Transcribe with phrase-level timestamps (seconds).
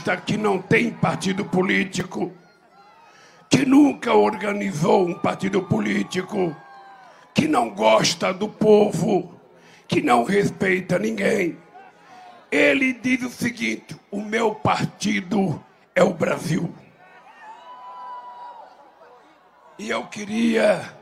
[0.00, 2.32] que não tem partido político,
[3.48, 6.54] que nunca organizou um partido político,
[7.32, 9.34] que não gosta do povo,
[9.86, 11.58] que não respeita ninguém.
[12.50, 15.62] Ele diz o seguinte: o meu partido
[15.94, 16.72] é o Brasil.
[19.78, 20.94] E eu queria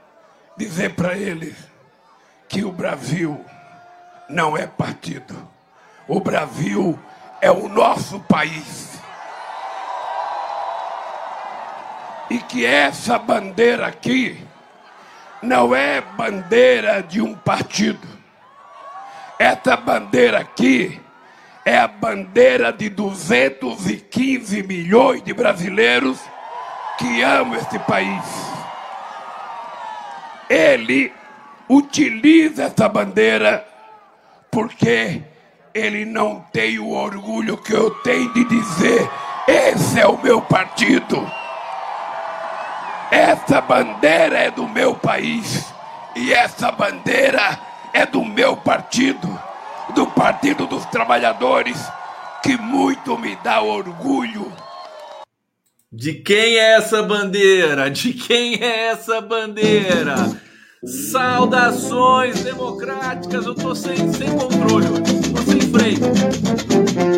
[0.57, 1.57] dizer para eles
[2.49, 3.39] que o Brasil
[4.29, 5.37] não é partido.
[6.09, 6.99] O Brasil
[7.41, 8.82] é o nosso país.
[12.33, 14.43] E que essa bandeira aqui
[15.43, 18.09] não é bandeira de um partido.
[19.39, 20.99] Essa bandeira aqui
[21.63, 26.19] é a bandeira de 215 milhões de brasileiros
[26.97, 28.25] que amam este país.
[30.49, 31.13] Ele
[31.69, 33.63] utiliza essa bandeira
[34.51, 35.21] porque
[35.75, 39.07] ele não tem o orgulho que eu tenho de dizer:
[39.47, 41.42] esse é o meu partido.
[43.13, 45.67] Essa bandeira é do meu país
[46.17, 47.61] e essa bandeira
[47.93, 49.39] é do meu partido,
[49.95, 51.77] do Partido dos Trabalhadores,
[52.43, 54.51] que muito me dá orgulho.
[55.93, 57.91] De quem é essa bandeira?
[57.91, 60.17] De quem é essa bandeira?
[60.83, 67.12] Saudações democráticas, eu tô sem, sem controle, tô sem freio.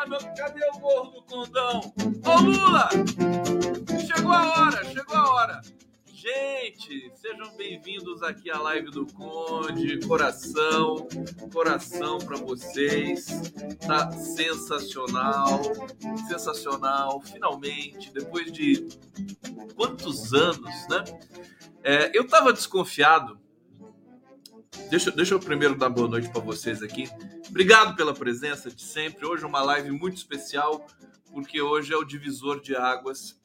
[0.00, 1.92] Ai, meu, cadê o gorro do condão?
[2.24, 2.88] Ô Lula!
[4.00, 5.60] Chegou a hora, chegou a hora.
[6.06, 10.00] Gente, sejam bem-vindos aqui à live do Conde.
[10.06, 11.06] Coração,
[11.52, 13.26] coração para vocês.
[13.86, 15.60] Tá sensacional,
[16.28, 17.20] sensacional.
[17.20, 18.88] Finalmente, depois de
[19.76, 21.04] quantos anos, né?
[21.82, 23.38] É, eu tava desconfiado.
[24.90, 27.08] Deixa, deixa eu primeiro dar boa noite para vocês aqui.
[27.48, 29.24] Obrigado pela presença de sempre.
[29.24, 30.84] Hoje uma live muito especial,
[31.30, 33.40] porque hoje é o divisor de águas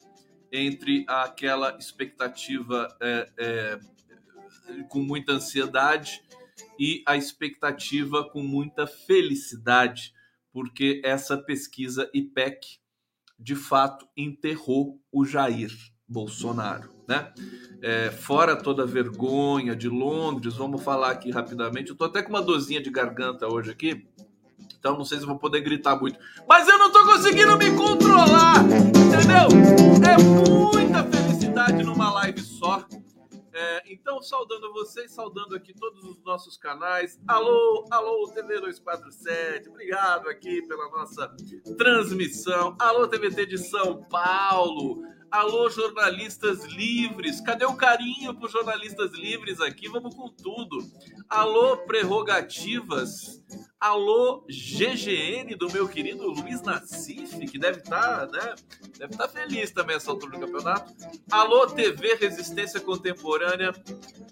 [0.50, 3.78] entre aquela expectativa é, é,
[4.88, 6.20] com muita ansiedade
[6.80, 10.12] e a expectativa com muita felicidade,
[10.52, 12.80] porque essa pesquisa IPEC
[13.38, 15.70] de fato enterrou o Jair
[16.08, 17.32] Bolsonaro, né?
[17.82, 21.90] É, fora toda a vergonha de Londres, vamos falar aqui rapidamente.
[21.90, 24.06] Eu tô até com uma dorzinha de garganta hoje aqui,
[24.78, 26.18] então não sei se vou poder gritar muito.
[26.48, 29.48] Mas eu não tô conseguindo me controlar, entendeu?
[30.04, 32.86] É muita felicidade numa live só.
[33.58, 37.18] É, então, saudando vocês, saudando aqui todos os nossos canais.
[37.26, 41.34] Alô, alô, TV 247, obrigado aqui pela nossa
[41.78, 42.76] transmissão.
[42.78, 45.02] Alô, TVT de São Paulo.
[45.30, 47.40] Alô, jornalistas livres.
[47.40, 49.88] Cadê o carinho para jornalistas livres aqui?
[49.88, 50.78] Vamos com tudo.
[51.28, 53.42] Alô, prerrogativas.
[53.78, 58.54] Alô, GGN do meu querido Luiz Nassif, que deve estar, tá, né?
[58.98, 60.94] Deve estar tá feliz também essa altura do campeonato.
[61.30, 63.72] Alô, TV Resistência Contemporânea.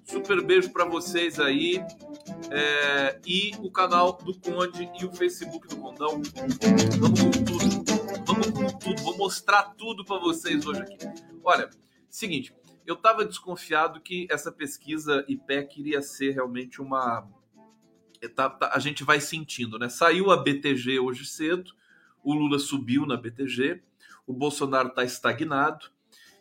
[0.04, 1.84] Super beijo para vocês aí.
[2.50, 6.22] É, e o canal do Conde e o Facebook do Condão.
[6.34, 7.93] Vamos com tudo.
[8.26, 9.02] Vamos com tudo.
[9.02, 10.96] Vou mostrar tudo para vocês hoje aqui.
[11.42, 11.68] Olha,
[12.08, 12.54] seguinte,
[12.86, 17.26] eu estava desconfiado que essa pesquisa IPEC iria ser realmente uma
[18.28, 19.88] tá, a gente vai sentindo, né?
[19.88, 21.72] Saiu a BTG hoje cedo,
[22.22, 23.82] o Lula subiu na BTG,
[24.26, 25.86] o Bolsonaro está estagnado.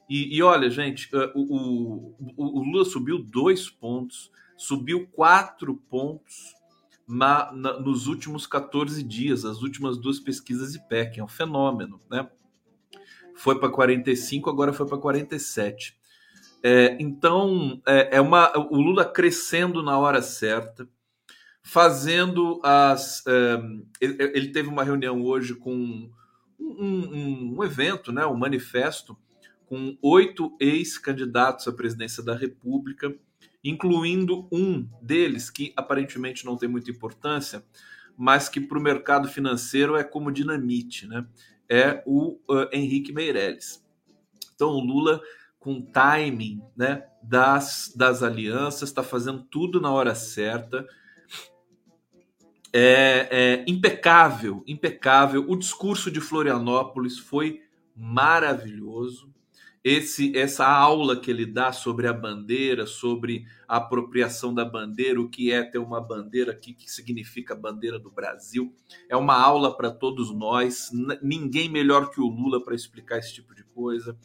[0.09, 6.53] E, e, olha, gente, eh, o, o, o, Lula subiu dois pontos, subiu quatro pontos
[7.07, 12.29] na, na, nos últimos 14 dias, as últimas duas pesquisas IPEC, é um fenômeno, né?
[13.35, 15.97] Foi para 45, agora foi para 47.
[16.61, 20.87] É, então, é, é uma, o Lula crescendo na hora certa
[21.63, 23.23] fazendo as.
[23.25, 26.11] Um, ele, ele, teve uma reunião hoje com um,
[26.59, 29.17] um, um, evento, né, um manifesto,
[29.65, 33.15] com oito ex-candidatos à presidência da República,
[33.63, 37.63] incluindo um deles que aparentemente não tem muita importância,
[38.17, 41.25] mas que para o mercado financeiro é como dinamite, né?
[41.69, 43.83] É o uh, Henrique Meirelles.
[44.53, 45.21] Então, o Lula,
[45.59, 50.85] com timing né, das, das alianças, está fazendo tudo na hora certa
[52.73, 55.45] é, é, impecável, impecável.
[55.47, 57.61] O discurso de Florianópolis foi
[57.95, 59.32] maravilhoso.
[59.83, 65.27] Esse, essa aula que ele dá sobre a bandeira, sobre a apropriação da bandeira, o
[65.27, 68.73] que é ter uma bandeira aqui, que significa bandeira do Brasil,
[69.09, 70.89] é uma aula para todos nós.
[71.21, 74.17] Ninguém melhor que o Lula para explicar esse tipo de coisa.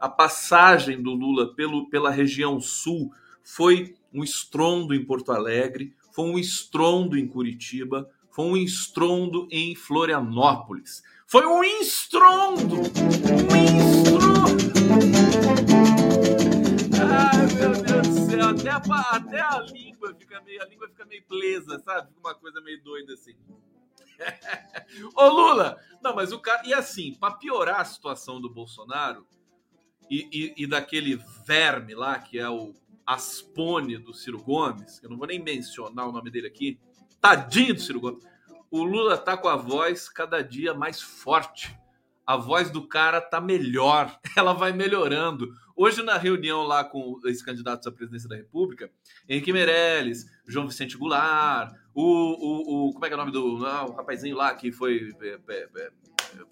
[0.00, 3.10] A passagem do Lula pelo, pela região sul
[3.42, 9.74] foi um estrondo em Porto Alegre, foi um estrondo em Curitiba, foi um estrondo em
[9.74, 11.02] Florianópolis.
[11.26, 12.76] Foi um estrondo!
[12.76, 14.09] Um estrondo!
[18.68, 22.08] Até a, até a língua fica meio, a língua fica meio presa, sabe?
[22.08, 23.34] Fica uma coisa meio doida assim.
[25.16, 25.78] Ô Lula!
[26.02, 26.66] Não, mas o cara.
[26.66, 29.26] E assim, para piorar a situação do Bolsonaro
[30.10, 31.16] e, e, e, daquele
[31.46, 32.74] verme lá, que é o
[33.06, 36.78] Aspone do Ciro Gomes, eu não vou nem mencionar o nome dele aqui,
[37.20, 38.24] tadinho do Ciro Gomes.
[38.70, 41.76] O Lula tá com a voz cada dia mais forte.
[42.26, 45.52] A voz do cara tá melhor, ela vai melhorando.
[45.82, 48.92] Hoje, na reunião lá com os candidatos à presidência da República,
[49.26, 53.56] Henrique Meirelles, João Vicente Goulart, o, o, o como é que é o nome do
[53.56, 55.90] não, o rapazinho lá que foi é, é, é,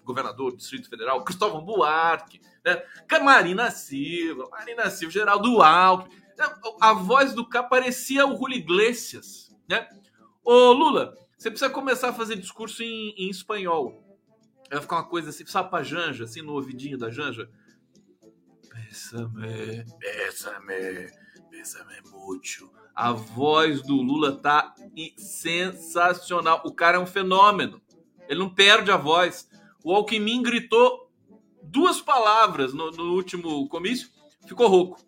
[0.03, 2.81] governador do Distrito Federal, Cristóvão Buarque, né?
[3.23, 6.15] Marina Silva, Marina Silva, Geraldo Alckmin.
[6.35, 6.45] Né?
[6.81, 9.87] A voz do cara parecia o Julio Iglesias, né?
[10.43, 14.03] Ô Lula, você precisa começar a fazer discurso em, em espanhol.
[14.71, 17.47] Vai ficar uma coisa assim, sabe pra Janja, assim no ouvidinho da Janja.
[18.99, 21.09] Bésame, bésame,
[21.49, 22.69] bésame mucho.
[22.93, 24.75] A voz do Lula tá
[25.17, 26.61] sensacional.
[26.65, 27.81] O cara é um fenômeno.
[28.27, 29.49] Ele não perde a voz.
[29.85, 31.09] O Alckmin gritou
[31.63, 34.09] duas palavras no, no último comício,
[34.45, 34.99] ficou rouco.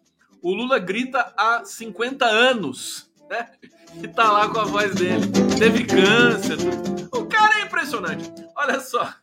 [0.42, 3.52] O Lula grita há 50 anos, né?
[4.02, 5.28] E tá lá com a voz dele.
[5.60, 6.58] Teve câncer.
[7.12, 8.32] O cara é impressionante.
[8.56, 9.14] Olha só.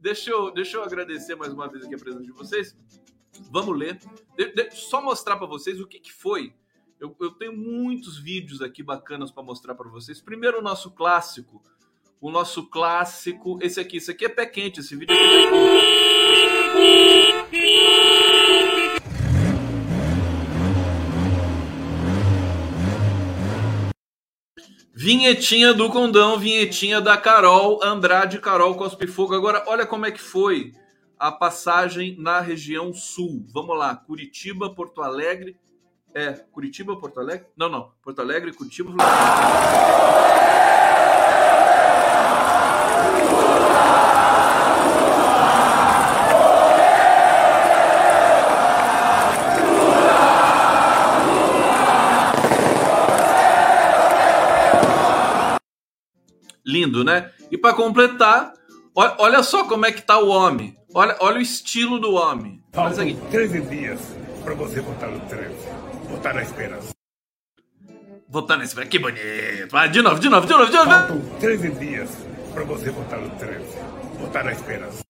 [0.00, 2.74] Deixa eu, deixa eu agradecer mais uma vez aqui a presença de vocês.
[3.50, 3.98] Vamos ler.
[4.36, 6.52] De, de, só mostrar para vocês o que, que foi.
[6.98, 10.20] Eu, eu, tenho muitos vídeos aqui bacanas para mostrar para vocês.
[10.20, 11.62] Primeiro, o nosso clássico.
[12.20, 13.58] O nosso clássico.
[13.60, 13.98] Esse aqui.
[13.98, 14.80] Esse aqui é pé quente.
[14.80, 15.84] Esse vídeo aqui é.
[24.96, 29.34] Vinhetinha do Condão, vinhetinha da Carol, Andrade, Carol Cospe Fogo.
[29.34, 30.72] Agora, olha como é que foi
[31.24, 33.46] a passagem na região sul.
[33.50, 35.56] Vamos lá, Curitiba, Porto Alegre.
[36.12, 37.46] É, Curitiba, Porto Alegre?
[37.56, 37.92] Não, não.
[38.02, 38.92] Porto Alegre, Curitiba.
[56.66, 57.32] Lindo, né?
[57.50, 58.52] E para completar,
[58.94, 60.76] olha só como é que tá o homem.
[60.94, 62.62] Olha, olha o estilo do homem.
[62.72, 64.00] Faltam 13 dias
[64.44, 65.54] para você votar no 13.
[66.08, 66.90] Votar na esperança.
[68.28, 68.90] Votar na esperança.
[68.90, 69.70] Que bonito.
[69.70, 70.90] Vai, de novo, de novo, de novo, de novo.
[70.90, 72.10] Faltam 13 dias
[72.52, 73.64] para você votar no 13.
[74.20, 75.02] Votar na esperança.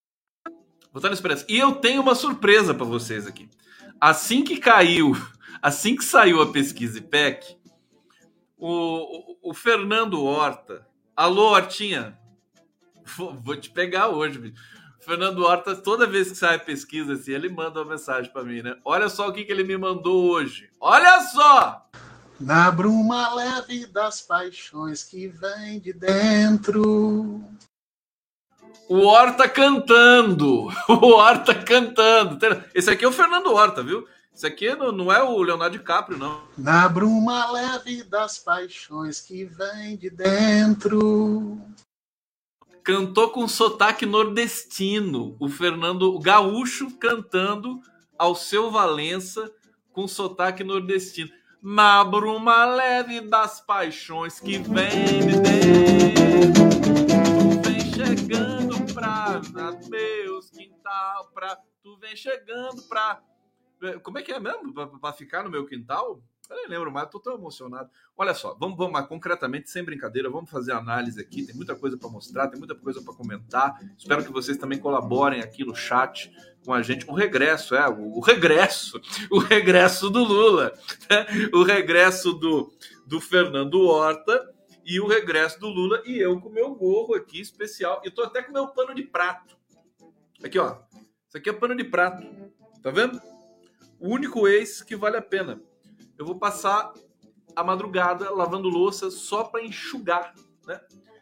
[0.91, 1.45] Votar na esperança.
[1.49, 3.49] E eu tenho uma surpresa para vocês aqui.
[4.01, 5.15] Assim que caiu,
[5.61, 7.59] assim que saiu a pesquisa IPEC,
[8.57, 10.87] o, o, o Fernando Horta.
[11.15, 12.19] Alô, Hortinha.
[13.17, 14.63] Vou, vou te pegar hoje, bicho.
[15.05, 18.75] Fernando Horta, toda vez que sai pesquisa assim, ele manda uma mensagem para mim, né?
[18.85, 20.71] Olha só o que, que ele me mandou hoje.
[20.81, 21.87] Olha só!
[22.41, 27.45] Na bruma leve das paixões que vem de dentro.
[28.89, 30.69] O Horta cantando.
[30.89, 32.39] O Horta cantando.
[32.75, 34.07] Esse aqui é o Fernando Horta, viu?
[34.35, 36.43] Esse aqui não, não é o Leonardo DiCaprio, não.
[36.59, 41.61] Na bruma leve das paixões que vem de dentro
[42.85, 45.37] cantou com sotaque nordestino.
[45.41, 47.81] O Fernando Gaúcho cantando
[48.19, 49.51] ao seu Valença
[49.91, 51.31] com sotaque nordestino.
[51.63, 56.63] Na bruma leve das paixões que vem de dentro,
[57.33, 59.41] tu vem chegando pra
[59.89, 63.23] meus quintal, pra tu vem chegando pra
[64.03, 64.75] como é que é mesmo?
[64.75, 66.23] Para ficar no meu quintal?
[66.51, 67.89] Eu nem lembro mais, estou tão emocionado.
[68.17, 71.45] Olha só, vamos, vamos lá, concretamente, sem brincadeira, vamos fazer análise aqui.
[71.45, 73.81] Tem muita coisa para mostrar, tem muita coisa para comentar.
[73.97, 76.31] Espero que vocês também colaborem aqui no chat
[76.65, 77.09] com a gente.
[77.09, 80.73] O regresso, é, o, o regresso, o regresso do Lula,
[81.09, 81.27] né?
[81.53, 82.71] o regresso do,
[83.07, 84.53] do Fernando Horta
[84.85, 88.03] e o regresso do Lula e eu com meu gorro aqui especial.
[88.05, 89.57] E tô até com meu pano de prato.
[90.43, 90.77] Aqui, ó.
[91.27, 92.23] Isso aqui é pano de prato.
[92.83, 93.19] Tá vendo?
[93.99, 95.59] O único ex que vale a pena
[96.19, 96.93] eu vou passar
[97.55, 100.35] a madrugada lavando louça só para enxugar,
[100.67, 100.81] né?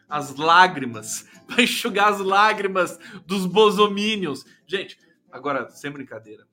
[0.09, 4.45] As lágrimas, para enxugar as lágrimas dos bosomínios.
[4.67, 4.99] Gente,
[5.31, 6.47] agora, sem brincadeira,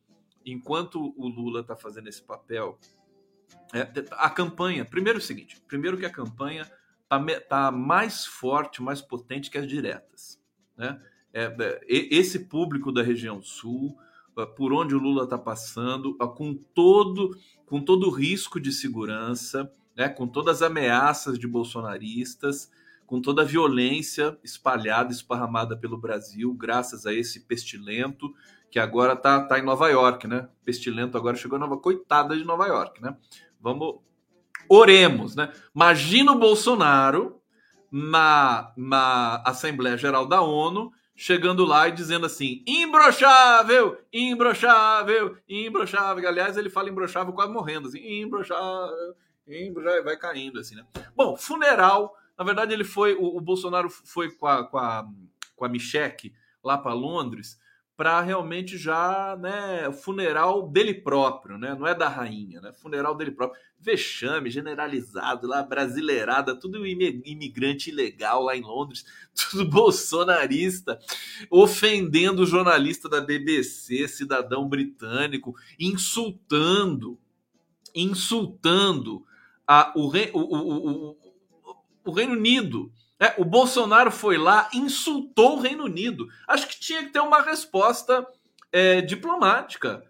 [0.46, 2.78] enquanto o Lula está fazendo esse papel,
[3.74, 6.70] é, a campanha, primeiro é o seguinte, primeiro que a campanha
[7.08, 10.42] tá, tá mais forte, mais potente que as diretas,
[10.78, 11.02] né?
[11.32, 13.96] É, é esse público da região sul,
[14.56, 20.10] por onde o Lula está passando, com todo com todo o risco de segurança, né,
[20.10, 22.72] com todas as ameaças de bolsonaristas,
[23.06, 28.34] com toda a violência espalhada, esparramada pelo Brasil, graças a esse pestilento
[28.72, 30.48] que agora está tá em Nova York, né?
[30.64, 33.16] Pestilento agora chegou a Nova coitada de Nova York, né?
[33.60, 33.98] Vamos
[34.68, 35.52] oremos, né?
[35.76, 37.42] Imagina o Bolsonaro
[37.92, 46.30] na, na Assembleia Geral da ONU chegando lá e dizendo assim: imbrochável, imbrochável, imbrochável.
[46.30, 50.86] Aliás, ele fala imbrochável quase morrendo, assim, imbrochável, imbrochável, vai caindo, assim, né?
[51.14, 52.16] Bom, funeral.
[52.38, 53.16] Na verdade, ele foi.
[53.16, 55.06] O, o Bolsonaro foi com a, com a,
[55.58, 56.34] com a Michelle
[56.64, 57.60] lá para Londres
[58.00, 61.76] para realmente já, né, funeral dele próprio, né?
[61.78, 62.72] Não é da rainha, né?
[62.72, 63.62] Funeral dele próprio.
[63.78, 69.04] Vexame generalizado lá, brasileirada, tudo imigrante ilegal lá em Londres,
[69.36, 70.98] tudo bolsonarista,
[71.52, 77.20] ofendendo o jornalista da BBC, cidadão britânico, insultando,
[77.94, 79.26] insultando
[79.68, 81.18] a, o, o, o,
[82.06, 86.30] o Reino Unido é, o Bolsonaro foi lá, insultou o Reino Unido.
[86.48, 88.26] Acho que tinha que ter uma resposta
[88.72, 90.04] é, diplomática.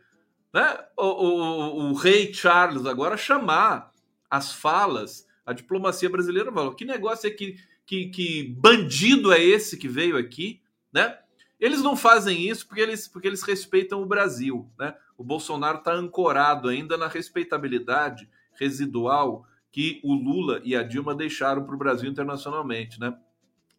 [0.53, 0.77] Né?
[0.95, 3.91] O, o, o, rei Charles agora chamar
[4.29, 9.77] as falas, a diplomacia brasileira falou: que negócio é que, que, que bandido é esse
[9.77, 10.61] que veio aqui?
[10.93, 11.17] Né?
[11.59, 14.69] Eles não fazem isso porque eles, porque eles respeitam o Brasil.
[14.77, 14.93] Né?
[15.17, 21.63] O Bolsonaro está ancorado ainda na respeitabilidade residual que o Lula e a Dilma deixaram
[21.63, 23.15] para o Brasil internacionalmente, né?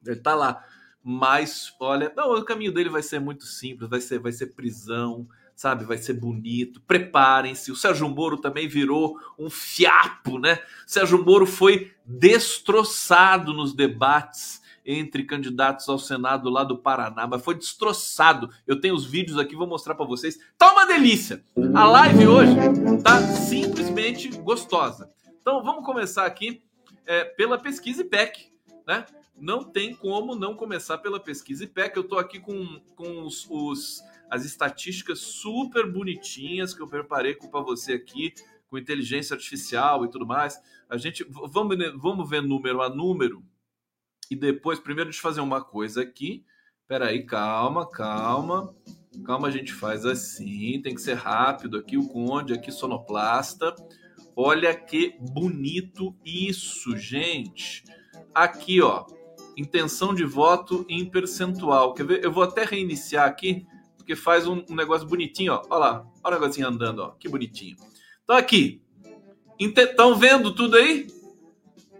[0.04, 0.64] Ele está lá.
[1.02, 5.26] Mas, olha, não, o caminho dele vai ser muito simples, vai ser, vai ser prisão,
[5.56, 5.84] sabe?
[5.84, 6.80] Vai ser bonito.
[6.82, 7.72] Preparem-se.
[7.72, 10.54] O Sérgio Moro também virou um fiapo, né?
[10.86, 17.44] O Sérgio Moro foi destroçado nos debates entre candidatos ao Senado lá do Paraná, mas
[17.44, 18.50] foi destroçado.
[18.66, 20.38] Eu tenho os vídeos aqui, vou mostrar para vocês.
[20.56, 21.44] Tá uma delícia.
[21.74, 22.54] A live hoje
[23.04, 25.10] tá simplesmente gostosa.
[25.40, 26.62] Então vamos começar aqui
[27.06, 28.52] é, pela pesquisa IPEC,
[28.86, 29.06] né?
[29.36, 31.96] Não tem como não começar pela pesquisa IPEC.
[31.96, 37.60] Eu estou aqui com, com os, os, as estatísticas super bonitinhas que eu preparei para
[37.60, 38.34] você aqui,
[38.68, 40.60] com inteligência artificial e tudo mais.
[40.88, 43.42] A gente vamos, vamos ver número a número
[44.30, 46.44] e depois, primeiro, deixa eu fazer uma coisa aqui.
[46.86, 48.72] Peraí, calma, calma.
[49.24, 51.96] Calma, a gente faz assim, tem que ser rápido aqui.
[51.96, 53.74] O Conde aqui, sonoplasta.
[54.36, 57.84] Olha que bonito isso, gente.
[58.34, 59.04] Aqui, ó,
[59.56, 61.94] intenção de voto em percentual.
[61.94, 62.24] Quer ver?
[62.24, 65.62] Eu vou até reiniciar aqui, porque faz um, um negócio bonitinho, ó.
[65.68, 67.10] Olha lá, olha o negocinho andando, ó.
[67.10, 67.76] Que bonitinho.
[68.24, 68.82] Então aqui,
[69.58, 71.06] estão vendo tudo aí?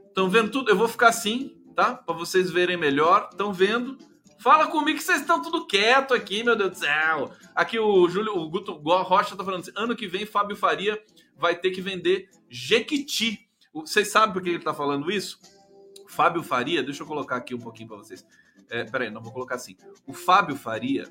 [0.06, 0.70] Estão vendo tudo?
[0.70, 1.94] Eu vou ficar assim, tá?
[1.94, 3.28] Para vocês verem melhor.
[3.30, 3.98] Estão vendo?
[4.38, 7.30] Fala comigo que vocês estão tudo quieto aqui, meu Deus do céu.
[7.54, 10.98] Aqui o Júlio, o Guto Rocha tá falando assim, ano que vem Fábio Faria
[11.40, 13.48] vai ter que vender Jequiti.
[13.72, 15.40] Vocês sabem por que ele está falando isso?
[16.06, 18.26] Fábio Faria, deixa eu colocar aqui um pouquinho para vocês.
[18.68, 19.76] É, peraí, não vou colocar assim.
[20.06, 21.10] O Fábio Faria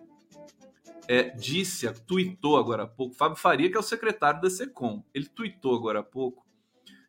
[1.07, 5.25] é, disse, tuitou agora há pouco, Fábio Faria, que é o secretário da SECOM, ele
[5.25, 6.45] tuitou agora há pouco,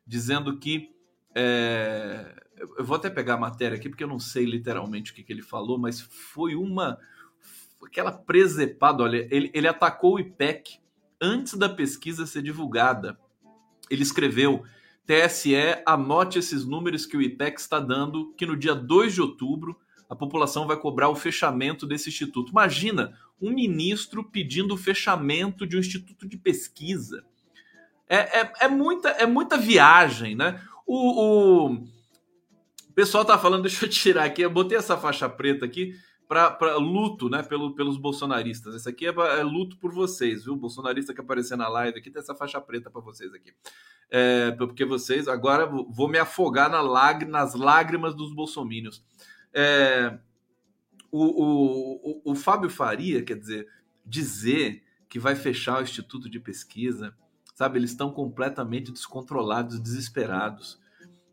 [0.05, 0.91] dizendo que.
[1.35, 2.35] É,
[2.77, 5.31] eu vou até pegar a matéria aqui, porque eu não sei literalmente o que, que
[5.31, 6.97] ele falou, mas foi uma.
[7.83, 10.80] Aquela presepada, olha, ele, ele atacou o IPEC
[11.21, 13.17] antes da pesquisa ser divulgada.
[13.89, 14.63] Ele escreveu:
[15.05, 19.79] TSE, anote esses números que o IPEC está dando, que no dia 2 de outubro
[20.09, 22.51] a população vai cobrar o fechamento desse instituto.
[22.51, 27.23] Imagina um ministro pedindo o fechamento de um instituto de pesquisa.
[28.09, 30.61] É, é, é muita, é muita viagem, né?
[30.85, 35.65] O, o, o pessoal tá falando, deixa eu tirar aqui, eu botei essa faixa preta
[35.65, 35.95] aqui
[36.31, 38.73] para luto, né, pelo, pelos bolsonaristas.
[38.73, 40.55] Esse aqui é, é, luto por vocês, viu?
[40.55, 43.53] Bolsonarista que aparecer na live aqui tem essa faixa preta para vocês aqui.
[44.09, 49.03] É, porque vocês agora vou me afogar na lag, nas lágrimas dos bolsomínios.
[49.53, 50.17] É,
[51.11, 53.67] o, o, o, o Fábio Faria, quer dizer,
[54.05, 57.13] dizer que vai fechar o Instituto de Pesquisa,
[57.55, 57.77] sabe?
[57.77, 60.79] Eles estão completamente descontrolados, desesperados.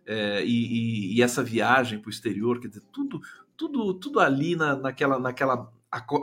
[0.04, 3.20] É, e, e, e, essa viagem para o exterior, quer dizer, tudo,
[3.58, 5.70] tudo, tudo ali na, naquela, naquela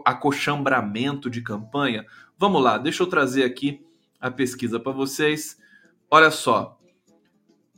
[0.06, 2.06] acochambramento de campanha.
[2.38, 3.86] Vamos lá, deixa eu trazer aqui
[4.20, 5.60] a pesquisa para vocês.
[6.10, 6.80] Olha só,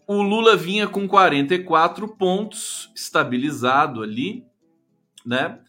[0.05, 4.45] o Lula vinha com 44 pontos, estabilizado ali,
[5.25, 5.59] né?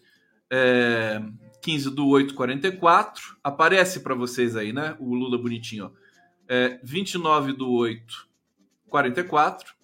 [0.51, 1.23] É,
[1.63, 3.37] 15 do 8, 44.
[3.43, 4.97] Aparece para vocês aí, né?
[5.01, 5.91] O Lula bonitinho, ó.
[6.47, 8.29] É, 29 do 8,
[8.89, 9.78] 44.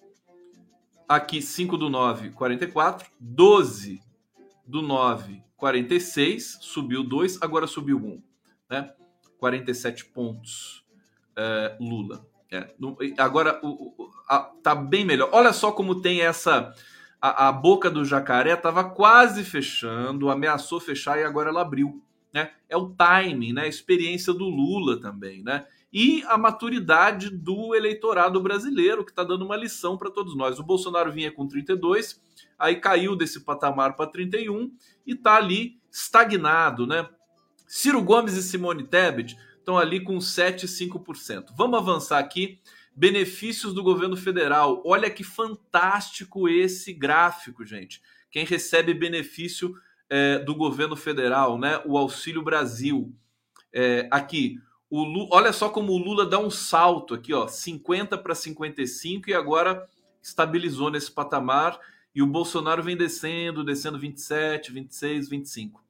[1.07, 3.09] Aqui, 5 do 9, 44.
[3.19, 4.01] 12
[4.65, 6.57] do 9, 46.
[6.61, 8.21] Subiu 2, agora subiu 1.
[8.69, 8.91] Né?
[9.37, 10.83] 47 pontos
[11.35, 12.25] é, Lula.
[12.51, 15.29] É, no, agora o, o, a, tá bem melhor.
[15.31, 16.73] Olha só como tem essa.
[17.21, 22.03] A, a boca do jacaré estava quase fechando, ameaçou fechar e agora ela abriu.
[22.33, 22.51] Né?
[22.67, 23.63] É o timing, né?
[23.63, 25.43] a experiência do Lula também.
[25.43, 25.65] Né?
[25.97, 30.59] E a maturidade do eleitorado brasileiro, que está dando uma lição para todos nós.
[30.59, 32.21] O Bolsonaro vinha com 32,
[32.59, 34.75] aí caiu desse patamar para 31
[35.07, 36.85] e está ali estagnado.
[36.85, 37.07] Né?
[37.65, 41.53] Ciro Gomes e Simone Tebet estão ali com 7,5%.
[41.55, 42.59] Vamos avançar aqui.
[42.93, 44.83] Benefícios do governo federal.
[44.85, 48.01] Olha que fantástico esse gráfico, gente.
[48.29, 49.73] Quem recebe benefício
[50.09, 51.81] é, do governo federal, né?
[51.85, 53.15] O Auxílio Brasil.
[53.71, 54.59] É, aqui,
[54.97, 59.33] o olha só como o Lula dá um salto aqui, ó, 50 para 55 e
[59.33, 59.87] agora
[60.21, 61.79] estabilizou nesse patamar
[62.13, 65.85] e o Bolsonaro vem descendo, descendo 27, 26, 25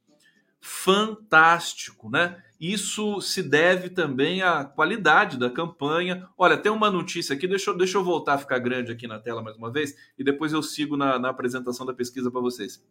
[0.66, 2.42] fantástico, né?
[2.60, 6.28] Isso se deve também à qualidade da campanha.
[6.36, 9.20] Olha, tem uma notícia aqui, deixa eu, deixa eu voltar a ficar grande aqui na
[9.20, 12.84] tela mais uma vez, e depois eu sigo na, na apresentação da pesquisa para vocês.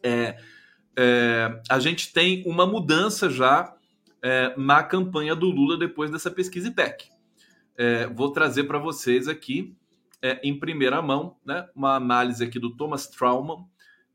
[0.00, 0.38] É,
[0.96, 3.74] é, a gente tem uma mudança já
[4.22, 7.08] é, na campanha do Lula depois dessa pesquisa IPEC.
[7.76, 9.76] É, vou trazer para vocês aqui,
[10.20, 13.64] é, em primeira mão, né, uma análise aqui do Thomas Trauman,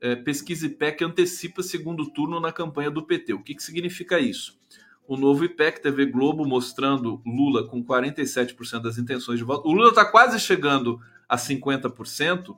[0.01, 3.33] é, pesquisa IPEC antecipa segundo turno na campanha do PT.
[3.33, 4.59] O que, que significa isso?
[5.07, 9.67] O novo IPEC TV Globo mostrando Lula com 47% das intenções de voto.
[9.67, 12.55] O Lula está quase chegando a 50%,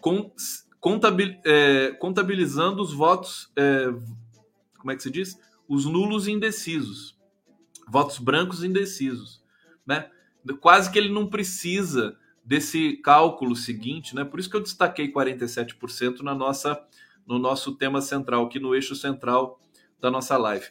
[0.00, 0.32] com,
[1.44, 3.52] é, contabilizando os votos.
[3.56, 3.86] É,
[4.76, 5.38] como é que se diz?
[5.70, 7.16] Os nulos indecisos.
[7.88, 9.42] Votos brancos indecisos.
[9.86, 10.10] Né?
[10.60, 14.24] Quase que ele não precisa desse cálculo seguinte, né?
[14.24, 16.84] Por isso que eu destaquei 47% na nossa
[17.24, 19.60] no nosso tema central, aqui no eixo central
[20.00, 20.66] da nossa live.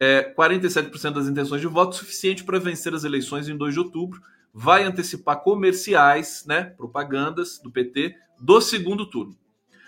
[0.00, 4.20] É, 47% das intenções de voto suficiente para vencer as eleições em 2 de outubro.
[4.52, 9.38] Vai antecipar comerciais, né, propagandas do PT do segundo turno.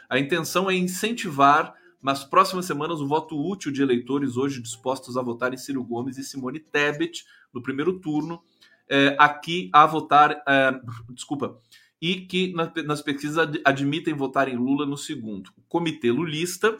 [0.08, 5.22] A intenção é incentivar nas próximas semanas o voto útil de eleitores hoje dispostos a
[5.22, 8.42] votar em Ciro Gomes e Simone Tebet no primeiro turno
[8.88, 11.58] é, aqui a votar, é, desculpa,
[12.00, 12.52] e que
[12.84, 15.50] nas pesquisas admitem votar em Lula no segundo.
[15.56, 16.76] O comitê lulista,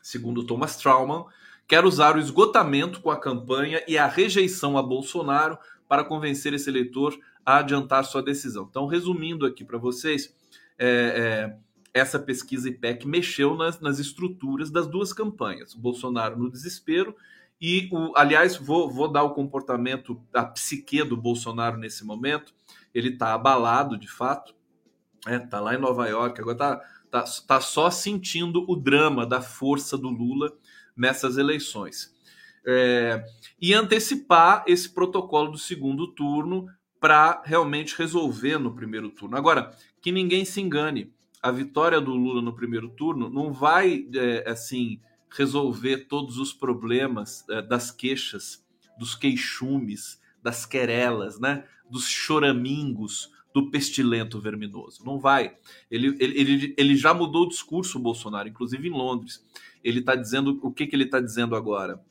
[0.00, 1.24] segundo Thomas Trauman,
[1.66, 6.70] quer usar o esgotamento com a campanha e a rejeição a Bolsonaro para convencer esse
[6.70, 8.66] eleitor a adiantar sua decisão.
[8.70, 10.32] Então, resumindo aqui para vocês,
[10.78, 11.56] é, é,
[11.96, 15.74] essa pesquisa IPEC mexeu nas, nas estruturas das duas campanhas.
[15.74, 17.16] O Bolsonaro no desespero
[17.58, 22.52] e, o, aliás, vou, vou dar o comportamento, a psique do Bolsonaro nesse momento.
[22.94, 24.54] Ele está abalado, de fato.
[25.26, 26.76] Está é, lá em Nova York, agora está
[27.10, 30.52] tá, tá só sentindo o drama da força do Lula
[30.94, 32.14] nessas eleições.
[32.66, 33.24] É,
[33.58, 36.66] e antecipar esse protocolo do segundo turno
[37.00, 39.36] para realmente resolver no primeiro turno.
[39.36, 41.12] Agora, que ninguém se engane,
[41.46, 47.48] a vitória do Lula no primeiro turno não vai, é, assim, resolver todos os problemas
[47.48, 48.66] é, das queixas,
[48.98, 51.64] dos queixumes, das querelas, né?
[51.88, 55.04] dos choramingos do pestilento verminoso.
[55.04, 55.56] Não vai.
[55.88, 59.44] Ele, ele, ele, ele já mudou o discurso, o Bolsonaro, inclusive em Londres.
[59.84, 62.04] Ele está dizendo o que, que ele está dizendo agora?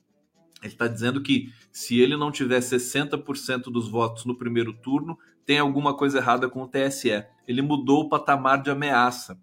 [0.63, 5.60] Ele está dizendo que se ele não tiver 60% dos votos no primeiro turno, tem
[5.60, 7.23] alguma coisa errada com o TSE.
[7.47, 9.39] Ele mudou o patamar de ameaça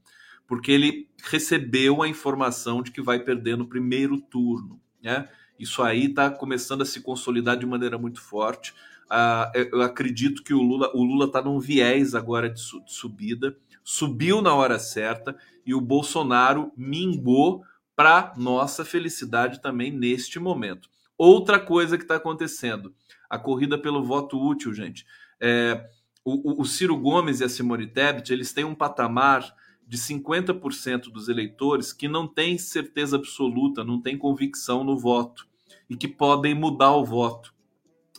[0.46, 4.78] porque ele recebeu a informação de que vai perder no primeiro turno.
[5.02, 5.26] Né?
[5.58, 8.74] Isso aí está começando a se consolidar de maneira muito forte.
[9.04, 12.92] Uh, eu acredito que o Lula o Lula está num viés agora de, su de
[12.92, 17.62] subida, subiu na hora certa e o Bolsonaro mingou
[17.96, 20.88] para nossa felicidade também neste momento.
[21.16, 22.94] Outra coisa que está acontecendo,
[23.30, 25.06] a corrida pelo voto útil, gente.
[25.44, 25.90] É,
[26.24, 29.52] o, o, Ciro Gomes e a Simone Tebet, eles têm um patamar
[29.84, 35.48] de 50% dos eleitores que não têm certeza absoluta, não têm convicção no voto
[35.90, 37.52] e que podem mudar o voto.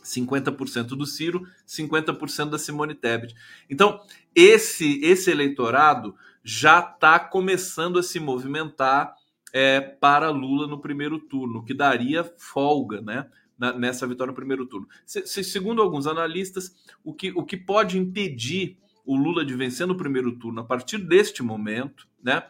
[0.04, 3.34] 50% do Ciro, 50% da Simone Tebet.
[3.70, 3.98] Então,
[4.34, 9.14] esse, esse eleitorado já está começando a se movimentar
[9.50, 13.26] é, para Lula no primeiro turno, que daria folga né,
[13.58, 14.88] nessa vitória no primeiro turno.
[15.06, 19.86] Se, se, segundo alguns analistas, o que, o que pode impedir o Lula de vencer
[19.86, 22.42] no primeiro turno a partir deste momento, né?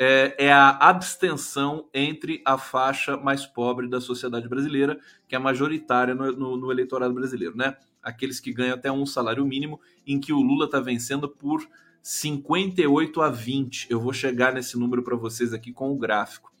[0.00, 6.14] É, é, a abstenção entre a faixa mais pobre da sociedade brasileira, que é majoritária
[6.14, 7.76] no, no, no eleitorado brasileiro, né?
[8.00, 11.66] Aqueles que ganham até um salário mínimo, em que o Lula está vencendo por
[12.00, 13.90] 58 a 20.
[13.90, 16.52] Eu vou chegar nesse número para vocês aqui com o gráfico.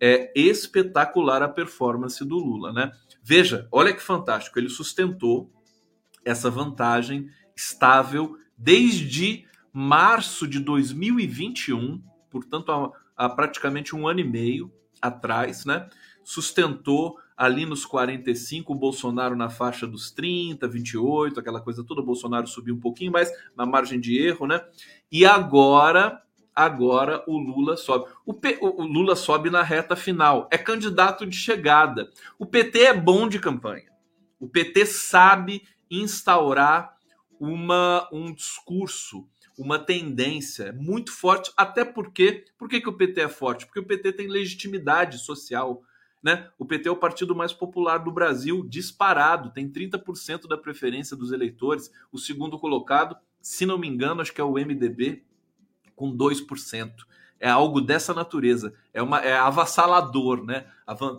[0.00, 2.92] é espetacular a performance do Lula, né?
[3.28, 5.50] Veja, olha que fantástico, ele sustentou
[6.24, 14.72] essa vantagem estável desde março de 2021, portanto, há, há praticamente um ano e meio
[15.02, 15.88] atrás, né?
[16.22, 22.06] Sustentou ali nos 45, o Bolsonaro na faixa dos 30, 28, aquela coisa toda, o
[22.06, 24.64] Bolsonaro subiu um pouquinho mais na margem de erro, né?
[25.10, 26.22] E agora
[26.56, 28.10] agora o Lula sobe.
[28.24, 32.10] O, P, o, Lula sobe na reta final, é candidato de chegada.
[32.38, 33.92] O PT é bom de campanha.
[34.40, 36.96] O PT sabe instaurar
[37.38, 42.46] uma, um discurso, uma tendência muito forte, até porque.
[42.56, 43.66] Por que, que o PT é forte?
[43.66, 45.82] Porque o PT tem legitimidade social.
[46.22, 46.48] Né?
[46.58, 51.30] O PT é o partido mais popular do Brasil, disparado, tem 30% da preferência dos
[51.30, 51.90] eleitores.
[52.10, 55.25] O segundo colocado, se não me engano, acho que é o MDB,
[55.96, 56.92] com 2%.
[57.38, 58.72] É algo dessa natureza.
[58.94, 60.66] É, uma, é avassalador, né?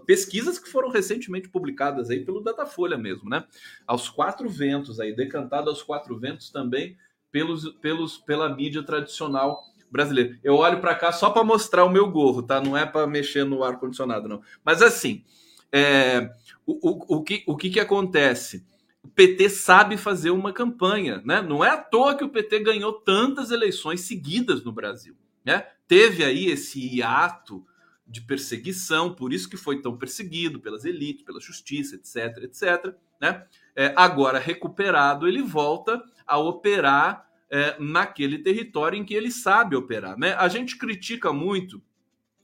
[0.05, 3.43] Pesquisas que foram recentemente publicadas aí pelo Datafolha mesmo, né?
[3.85, 6.97] Aos quatro ventos aí, decantado aos quatro ventos também
[7.31, 9.61] pelos, pelos, pela mídia tradicional
[9.91, 10.39] brasileira.
[10.43, 12.59] Eu olho para cá só para mostrar o meu gorro, tá?
[12.61, 14.41] Não é para mexer no ar condicionado, não.
[14.63, 15.23] Mas assim,
[15.71, 16.31] é,
[16.65, 18.65] o, o, o, que, o que, que acontece?
[19.07, 21.41] O PT sabe fazer uma campanha, né?
[21.41, 25.15] Não é à toa que o PT ganhou tantas eleições seguidas no Brasil,
[25.45, 25.65] né?
[25.87, 27.65] Teve aí esse hiato
[28.05, 33.45] de perseguição, por isso que foi tão perseguido pelas elites, pela justiça, etc, etc, né?
[33.73, 40.19] É, agora recuperado, ele volta a operar é, naquele território em que ele sabe operar,
[40.19, 40.33] né?
[40.33, 41.81] A gente critica muito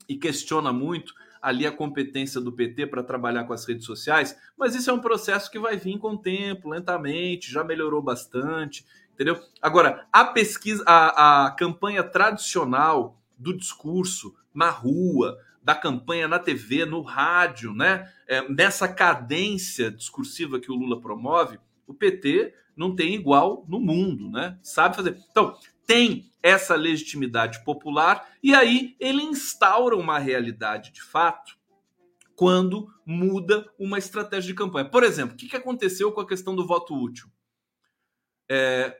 [0.08, 4.76] e questiona muito ali a competência do PT para trabalhar com as redes sociais, mas
[4.76, 9.38] isso é um processo que vai vir com o tempo, lentamente, já melhorou bastante, entendeu?
[9.62, 16.86] Agora, a pesquisa, a, a campanha tradicional do discurso na rua, da campanha na TV,
[16.86, 18.10] no rádio, né?
[18.26, 24.30] É, nessa cadência discursiva que o Lula promove, o PT não tem igual no mundo,
[24.30, 24.58] né?
[24.62, 25.18] Sabe fazer.
[25.30, 31.58] Então, tem essa legitimidade popular e aí ele instaura uma realidade de fato
[32.36, 34.90] quando muda uma estratégia de campanha.
[34.90, 37.30] Por exemplo, o que aconteceu com a questão do voto útil?
[38.50, 38.98] É,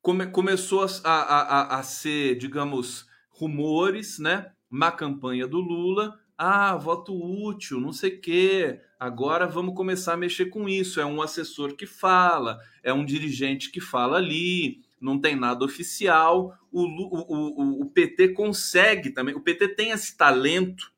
[0.00, 6.18] come, começou a, a, a, ser, digamos, rumores né, na campanha do Lula.
[6.38, 8.80] Ah, voto útil, não sei o quê.
[8.98, 11.00] Agora vamos começar a mexer com isso.
[11.00, 16.56] É um assessor que fala, é um dirigente que fala ali não tem nada oficial.
[16.70, 20.92] O, o, o, o PT consegue também, o PT tem esse talento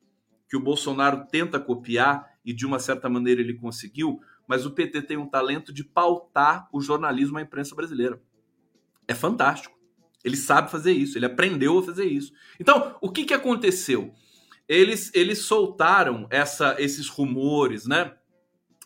[0.49, 5.03] que o Bolsonaro tenta copiar e de uma certa maneira ele conseguiu, mas o PT
[5.03, 8.21] tem um talento de pautar o jornalismo à imprensa brasileira.
[9.07, 9.77] É fantástico.
[10.23, 12.31] Ele sabe fazer isso, ele aprendeu a fazer isso.
[12.59, 14.13] Então, o que, que aconteceu?
[14.67, 18.15] Eles, eles soltaram essa, esses rumores né,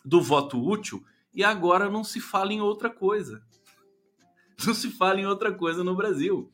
[0.04, 3.42] do voto útil e agora não se fala em outra coisa
[4.66, 6.50] não se fala em outra coisa no Brasil.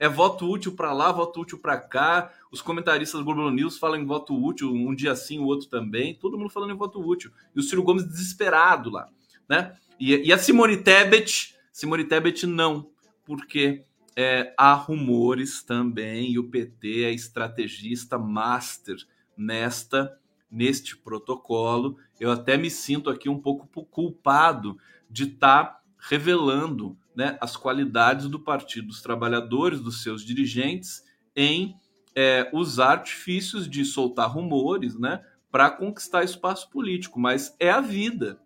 [0.00, 2.32] É voto útil para lá, voto útil para cá.
[2.52, 6.14] Os comentaristas do Globo News falam em voto útil, um dia sim, o outro também.
[6.14, 7.32] Todo mundo falando em voto útil.
[7.54, 9.08] E o Ciro Gomes desesperado lá,
[9.48, 9.74] né?
[9.98, 12.90] E, e a Simone Tebet, Simone Tebet não,
[13.24, 18.96] porque é, há rumores também e o PT é estrategista master
[19.36, 20.16] nesta
[20.50, 21.98] neste protocolo.
[22.18, 24.78] Eu até me sinto aqui um pouco culpado
[25.10, 31.02] de estar tá revelando né, as qualidades do Partido dos Trabalhadores, dos seus dirigentes,
[31.34, 31.74] em
[32.14, 32.48] é,
[32.80, 37.18] artifícios de soltar rumores né, para conquistar espaço político.
[37.18, 38.40] Mas é a vida.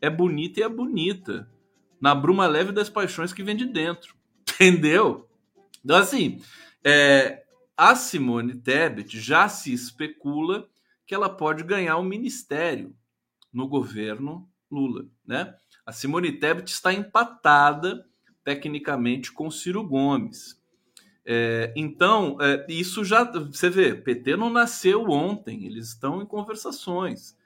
[0.00, 1.48] É bonita e é bonita.
[2.00, 4.16] Na bruma leve das paixões que vem de dentro.
[4.58, 5.28] Entendeu?
[5.84, 6.42] Então, assim,
[6.82, 7.44] é,
[7.76, 10.68] a Simone Tebet já se especula
[11.06, 12.92] que ela pode ganhar um ministério
[13.52, 15.54] no governo Lula, né?
[15.86, 18.04] A Simone Tebet está empatada
[18.46, 20.56] tecnicamente com Ciro Gomes.
[21.24, 23.24] É, então, é, isso já.
[23.24, 27.36] Você vê, PT não nasceu ontem, eles estão em conversações.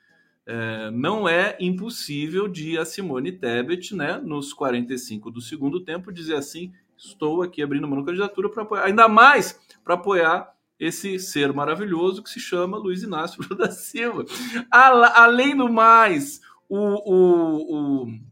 [0.45, 6.35] É, não é impossível de a Simone Tebet, né, nos 45 do segundo tempo, dizer
[6.35, 12.23] assim: estou aqui abrindo uma candidatura para apoiar, ainda mais para apoiar esse ser maravilhoso
[12.23, 14.27] que se chama Luiz Inácio da Silva.
[14.71, 18.30] Além do mais, o, o, o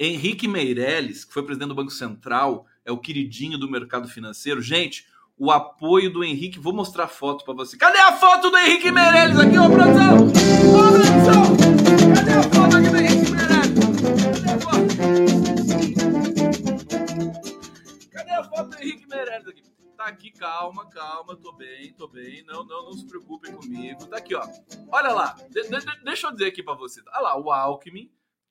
[0.00, 4.62] Henrique Meirelles, que foi presidente do Banco Central, é o queridinho do mercado financeiro.
[4.62, 7.76] Gente, o apoio do Henrique, vou mostrar a foto para você.
[7.76, 10.28] Cadê a foto do Henrique Meirelles aqui, ô produção?
[10.68, 11.56] Ô produção!
[12.14, 13.74] Cadê a foto aqui do Henrique Meirelles?
[14.38, 14.86] Cadê a foto?
[18.12, 19.62] Cadê a foto do Henrique Meirelles aqui?
[19.96, 20.88] Tá aqui, calma.
[20.88, 22.44] calma, tô bem, tô bem.
[22.46, 24.06] Não, não, não se preocupem comigo.
[24.06, 24.46] Tá aqui, ó.
[24.92, 27.04] Olha lá, de, de, deixa eu dizer aqui para vocês.
[27.08, 28.08] Olha lá, o Alckmin,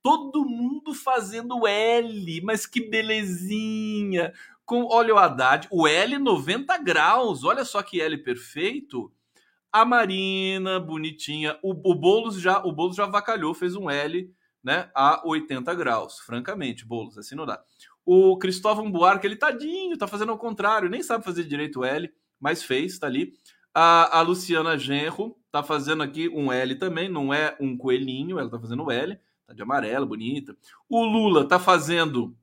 [0.08, 4.32] todo mundo fazendo L, mas que belezinha.
[4.64, 9.12] Com, olha o Haddad, o L 90 graus, olha só que L perfeito.
[9.70, 11.60] A Marina, bonitinha.
[11.62, 16.20] O, o Boulos já, o Boulos já vacalhou, fez um L, né, a 80 graus.
[16.20, 17.62] Francamente, Boulos, assim não dá.
[18.06, 22.10] O Cristóvão Buarque, ele tadinho, tá fazendo ao contrário, nem sabe fazer direito o L,
[22.40, 23.34] mas fez, tá ali.
[23.74, 28.50] A, a Luciana Genro tá fazendo aqui um L também, não é um coelhinho, ela
[28.50, 30.56] tá fazendo o L, tá de amarelo, bonita.
[30.90, 32.36] O Lula tá fazendo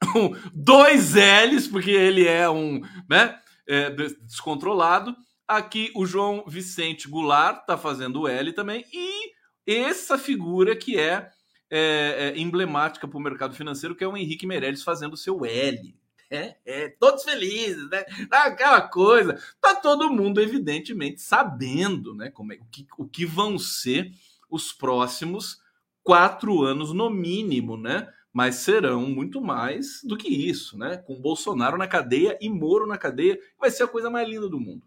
[0.54, 5.14] dois L's, porque ele é um, né, é, descontrolado.
[5.46, 8.84] Aqui o João Vicente Goulart tá fazendo o L também.
[8.92, 9.32] E
[9.66, 11.30] essa figura que é
[11.70, 15.44] é, é, emblemática para o mercado financeiro, que é o Henrique Meirelles fazendo o seu
[15.44, 15.94] L.
[16.30, 18.04] É, é, todos felizes, né?
[18.30, 19.38] Aquela coisa.
[19.60, 24.12] Tá todo mundo, evidentemente, sabendo né, como é, o, que, o que vão ser
[24.50, 25.60] os próximos
[26.08, 28.08] quatro anos, no mínimo, né?
[28.32, 30.96] Mas serão muito mais do que isso, né?
[30.96, 34.58] Com Bolsonaro na cadeia e Moro na cadeia, vai ser a coisa mais linda do
[34.58, 34.86] mundo.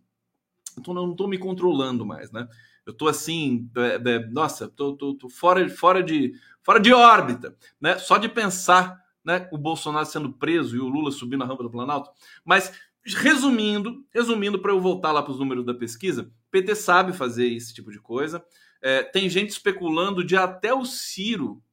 [0.76, 2.48] Então não estou me controlando mais, né?
[2.88, 7.56] Eu tô assim, é, é, nossa, tô, tô, tô, fora, fora, de, fora de órbita,
[7.80, 8.00] né?
[8.00, 9.48] Só de pensar, né?
[9.52, 12.10] O Bolsonaro sendo preso e o Lula subindo a rampa do Planalto.
[12.44, 12.74] Mas
[13.06, 17.76] resumindo, resumindo para eu voltar lá para os números da pesquisa, PT sabe fazer esse
[17.76, 18.44] tipo de coisa.
[18.82, 21.64] É, tem gente especulando de até o Ciro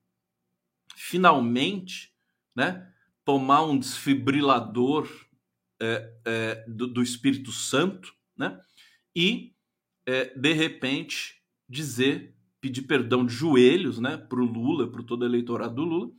[0.97, 2.13] finalmente,
[2.55, 2.87] né?
[3.25, 5.09] Tomar um desfibrilador
[5.81, 8.61] é, é, do, do Espírito Santo, né?
[9.15, 9.55] E
[10.07, 15.25] é, de repente, dizer, pedir perdão de joelhos né, para o Lula, para todo o
[15.25, 16.11] eleitorado do Lula,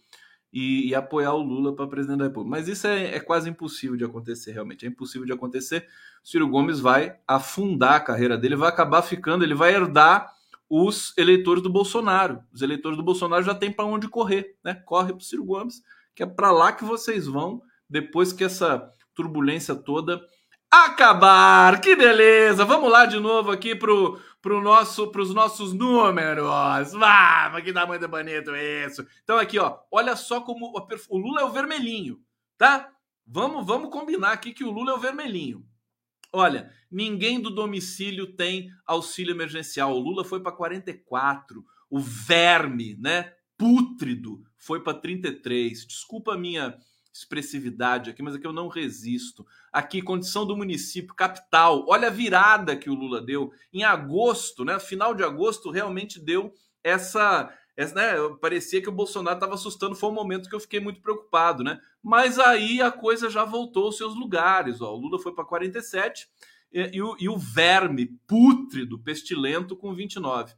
[0.52, 2.50] e, e apoiar o Lula para presidente da República.
[2.50, 4.86] Mas isso é, é, quase impossível de acontecer, realmente.
[4.86, 5.88] É impossível de acontecer.
[6.24, 10.34] Ciro Gomes vai afundar a carreira dele, vai acabar ficando, ele vai herdar
[10.70, 12.44] os eleitores do Bolsonaro.
[12.54, 14.76] Os eleitores do Bolsonaro já têm para onde correr, né?
[14.86, 15.82] Corre para o Ciro Gomes,
[16.16, 20.22] que é para lá que vocês vão depois que essa turbulência toda
[20.70, 21.82] acabar.
[21.82, 22.64] Que beleza!
[22.64, 26.46] Vamos lá de novo aqui pro, pro nosso, pros nossos números.
[27.02, 29.06] Ah, mas que tamanho de bonito isso.
[29.24, 30.72] Então aqui, ó, olha só como
[31.10, 32.20] o Lula é o vermelhinho,
[32.58, 32.90] tá?
[33.26, 35.66] Vamos, vamos combinar aqui que o Lula é o vermelhinho.
[36.32, 39.96] Olha, ninguém do domicílio tem auxílio emergencial.
[39.96, 41.66] O Lula foi para 44.
[41.90, 43.34] O verme, né?
[43.58, 45.88] Pútrido foi para 33.
[45.88, 46.78] Desculpa a minha
[47.12, 49.46] expressividade aqui, mas aqui eu não resisto.
[49.74, 51.86] Aqui, condição do município, capital.
[51.88, 53.52] Olha a virada que o Lula deu.
[53.74, 54.80] Em agosto, né?
[54.80, 57.52] Final de agosto, realmente deu essa.
[57.94, 59.96] Né, parecia que o Bolsonaro estava assustando.
[59.96, 61.80] Foi um momento que eu fiquei muito preocupado, né?
[62.04, 64.82] Mas aí a coisa já voltou aos seus lugares.
[64.82, 64.94] Ó.
[64.94, 66.28] O Lula foi para 47
[66.74, 70.54] e, e, o, e o verme pútrido, pestilento, com 29.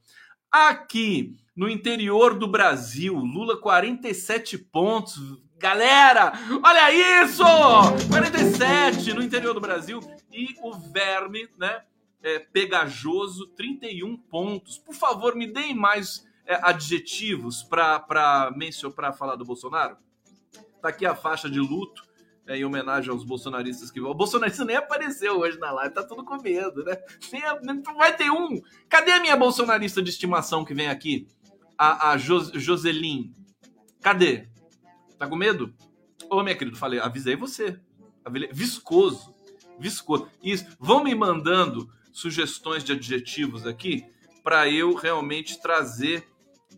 [0.51, 5.19] Aqui, no interior do Brasil, Lula 47 pontos,
[5.61, 7.43] Galera, olha isso!
[8.09, 9.99] 47 no interior do Brasil
[10.33, 11.83] e o Verme, né?
[12.23, 14.79] É, pegajoso, 31 pontos.
[14.79, 16.27] Por favor, me deem mais
[16.61, 19.97] adjetivos para mencionar falar do Bolsonaro.
[20.81, 22.03] Tá aqui a faixa de luto
[22.47, 24.11] é, em homenagem aos bolsonaristas que vão.
[24.11, 26.97] O bolsonarista nem apareceu hoje na live, tá tudo com medo, né?
[27.31, 28.61] Nem, vai ter um.
[28.89, 31.27] Cadê a minha bolsonarista de estimação que vem aqui?
[31.77, 33.33] A, a Jos, Joselin.
[34.01, 34.49] Cadê?
[35.17, 35.73] Tá com medo?
[36.29, 37.79] Ô, minha querida, falei, avisei você.
[38.51, 39.35] Viscoso.
[39.79, 40.27] Viscoso.
[40.43, 40.65] Isso.
[40.79, 44.05] Vão me mandando sugestões de adjetivos aqui
[44.43, 46.27] para eu realmente trazer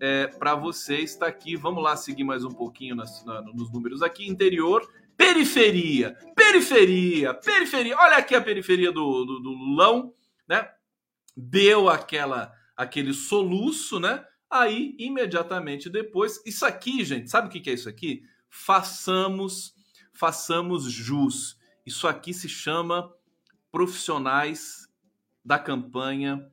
[0.03, 1.11] é, para vocês.
[1.11, 1.55] Está aqui.
[1.55, 4.27] Vamos lá seguir mais um pouquinho nas, na, nos números aqui.
[4.27, 4.85] Interior,
[5.15, 7.95] periferia, periferia, periferia.
[7.97, 10.13] Olha aqui a periferia do, do, do Lulão,
[10.47, 10.69] né?
[11.37, 14.25] Deu aquela aquele soluço, né?
[14.49, 18.23] Aí, imediatamente depois, isso aqui, gente, sabe o que é isso aqui?
[18.53, 19.73] façamos,
[20.13, 21.57] façamos jus.
[21.83, 23.11] Isso aqui se chama
[23.71, 24.87] profissionais
[25.43, 26.49] da campanha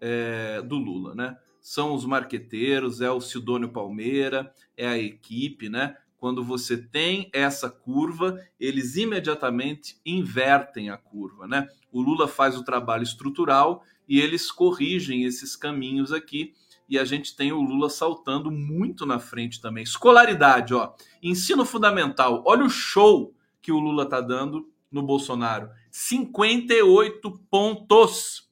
[0.00, 1.36] é, do Lula, né?
[1.62, 5.96] São os marqueteiros, é o Sidônio Palmeira, é a equipe, né?
[6.18, 11.68] Quando você tem essa curva, eles imediatamente invertem a curva, né?
[11.90, 16.52] O Lula faz o trabalho estrutural e eles corrigem esses caminhos aqui
[16.88, 19.82] e a gente tem o Lula saltando muito na frente também.
[19.82, 20.92] Escolaridade, ó.
[21.22, 22.42] Ensino fundamental.
[22.46, 25.70] Olha o show que o Lula tá dando no Bolsonaro.
[25.90, 28.50] 58 pontos.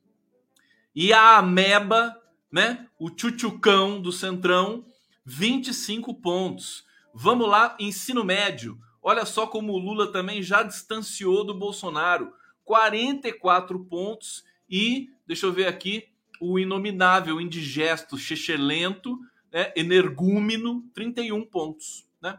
[0.95, 2.17] E a ameba,
[2.51, 2.87] né?
[2.99, 4.85] O tchutchucão do Centrão,
[5.25, 6.85] 25 pontos.
[7.15, 8.79] Vamos lá, ensino médio.
[9.03, 12.33] Olha só como o Lula também já distanciou do Bolsonaro.
[12.65, 14.45] 44 pontos.
[14.69, 16.09] E, deixa eu ver aqui,
[16.41, 19.19] o inominável, indigesto, chechelento,
[19.53, 22.07] né, energúmeno, 31 pontos.
[22.21, 22.39] Né?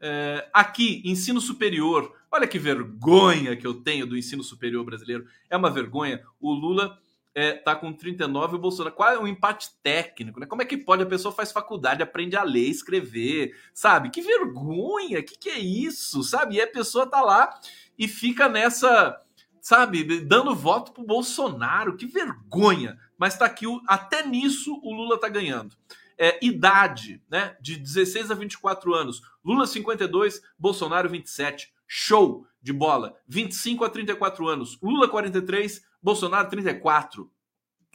[0.00, 2.12] É, aqui, ensino superior.
[2.30, 5.26] Olha que vergonha que eu tenho do ensino superior brasileiro.
[5.48, 6.22] É uma vergonha.
[6.40, 7.00] O Lula
[7.36, 8.96] é, tá com 39 e o Bolsonaro.
[8.96, 10.46] Qual é um empate técnico, né?
[10.46, 11.02] Como é que pode?
[11.02, 14.08] A pessoa faz faculdade, aprende a ler, escrever, sabe?
[14.08, 15.22] Que vergonha!
[15.22, 16.22] Que que é isso?
[16.22, 16.54] Sabe?
[16.54, 17.50] E a pessoa tá lá
[17.98, 19.20] e fica nessa,
[19.60, 21.94] sabe, dando voto pro Bolsonaro.
[21.94, 22.98] Que vergonha!
[23.18, 25.76] Mas tá aqui, até nisso o Lula tá ganhando.
[26.18, 27.54] É, idade, né?
[27.60, 29.20] De 16 a 24 anos.
[29.44, 31.70] Lula 52, Bolsonaro 27.
[31.86, 33.14] Show de bola.
[33.28, 34.78] 25 a 34 anos.
[34.82, 37.30] Lula 43, Bolsonaro 34.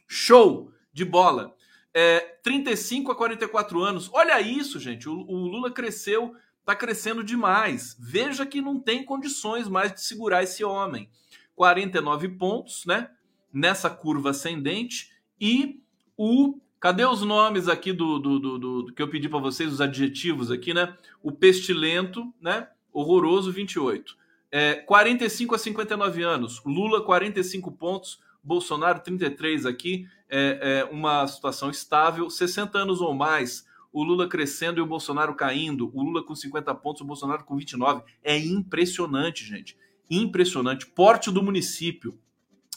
[0.08, 1.56] Show de bola.
[1.94, 4.10] É, 35 a 44 anos.
[4.14, 5.10] Olha isso, gente.
[5.10, 7.96] O, o Lula cresceu, está crescendo demais.
[8.00, 11.10] Veja que não tem condições mais de segurar esse homem.
[11.56, 13.10] 49 pontos, né?
[13.54, 15.12] Nessa curva ascendente.
[15.40, 15.82] E
[16.18, 16.60] o.
[16.80, 20.50] Cadê os nomes aqui do, do, do, do que eu pedi para vocês, os adjetivos
[20.50, 20.98] aqui, né?
[21.22, 22.68] O pestilento, né?
[22.92, 24.18] Horroroso, 28.
[24.52, 31.70] É, 45 a 59 anos, Lula 45 pontos, Bolsonaro 33 aqui, é, é uma situação
[31.70, 36.36] estável, 60 anos ou mais, o Lula crescendo e o Bolsonaro caindo, o Lula com
[36.36, 38.04] 50 pontos, o Bolsonaro com 29.
[38.24, 39.78] É impressionante, gente.
[40.10, 40.86] Impressionante.
[40.86, 42.18] Porte do município,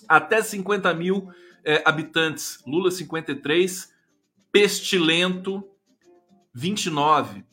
[0.09, 1.29] até 50 mil
[1.65, 3.93] é, habitantes, Lula 53,
[4.53, 5.69] Pestilento
[6.53, 7.45] 29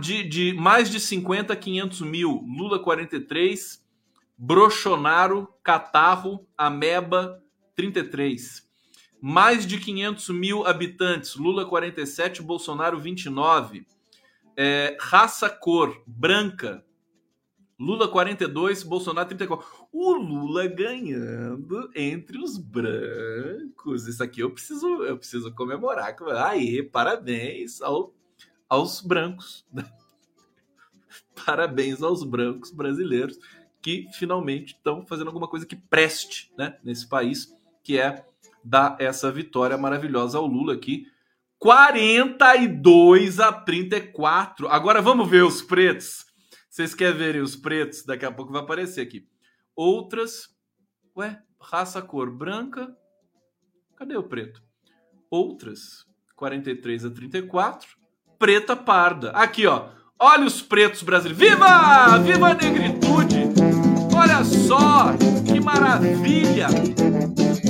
[0.00, 3.84] de, de mais de 50 a 500 mil, Lula 43,
[4.36, 7.42] Brochonaro, Catarro, Ameba
[7.74, 8.68] 33.
[9.20, 13.84] Mais de 500 mil habitantes, Lula 47, Bolsonaro 29.
[14.56, 16.84] É, raça cor, branca,
[17.78, 19.66] Lula 42, Bolsonaro 34.
[19.92, 24.06] O Lula ganhando entre os brancos.
[24.06, 26.16] Isso aqui eu preciso, eu preciso comemorar.
[26.44, 28.12] Aí, parabéns ao
[28.68, 29.66] aos brancos.
[31.46, 33.38] Parabéns aos brancos brasileiros
[33.80, 38.24] que finalmente estão fazendo alguma coisa que preste né, nesse país, que é
[38.62, 41.06] dar essa vitória maravilhosa ao Lula aqui.
[41.58, 44.68] 42 a 34.
[44.68, 46.26] Agora vamos ver os pretos.
[46.68, 48.04] Vocês querem verem os pretos?
[48.04, 49.26] Daqui a pouco vai aparecer aqui.
[49.74, 50.54] Outras.
[51.16, 52.96] Ué, raça cor branca.
[53.96, 54.62] Cadê o preto?
[55.30, 56.06] Outras.
[56.36, 57.97] 43 a 34
[58.38, 59.30] preta parda.
[59.30, 59.88] Aqui, ó.
[60.18, 61.38] Olha os pretos brasileiros.
[61.38, 62.18] Viva!
[62.18, 63.36] Viva a negritude!
[64.16, 65.12] Olha só
[65.46, 66.66] que maravilha!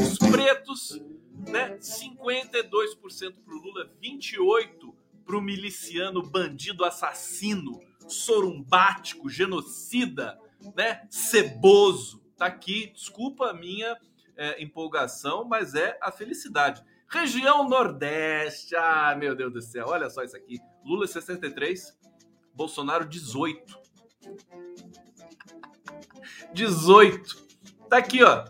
[0.00, 1.00] Os pretos,
[1.46, 1.76] né?
[1.78, 10.38] 52% pro Lula, 28 pro miliciano bandido assassino, sorumbático, genocida,
[10.74, 11.02] né?
[11.10, 12.22] Ceboso.
[12.36, 13.96] Tá aqui, desculpa a minha
[14.36, 16.82] é, empolgação, mas é a felicidade.
[17.10, 18.76] Região Nordeste.
[18.76, 19.86] Ah, meu Deus do céu.
[19.88, 20.58] Olha só isso aqui.
[20.84, 21.98] Lula 63,
[22.54, 23.78] Bolsonaro 18.
[26.52, 27.48] 18.
[27.88, 28.44] Tá aqui, ó.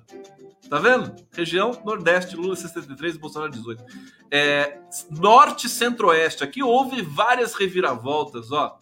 [0.68, 1.14] Tá vendo?
[1.32, 3.84] Região Nordeste, Lula 63, Bolsonaro 18.
[4.30, 4.80] É,
[5.10, 6.44] Norte Centro-Oeste.
[6.44, 8.78] Aqui houve várias reviravoltas, ó.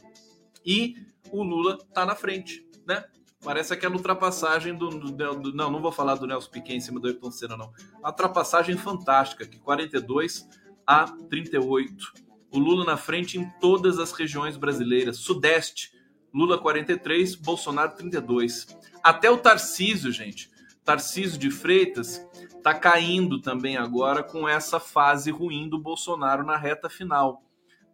[0.65, 0.97] E
[1.31, 3.05] o Lula tá na frente, né?
[3.47, 6.99] Parece aquela ultrapassagem do, do, do, Não, não vou falar do Nelson Piquet em cima
[6.99, 7.73] do Ayrton Senna, não.
[8.03, 10.49] A ultrapassagem fantástica, que 42
[10.85, 12.13] a 38.
[12.51, 15.19] O Lula na frente em todas as regiões brasileiras.
[15.19, 15.93] Sudeste,
[16.35, 18.67] Lula 43, Bolsonaro 32.
[19.01, 20.51] Até o Tarcísio, gente.
[20.85, 22.29] Tarcísio de Freitas
[22.65, 27.45] tá caindo também agora com essa fase ruim do Bolsonaro na reta final,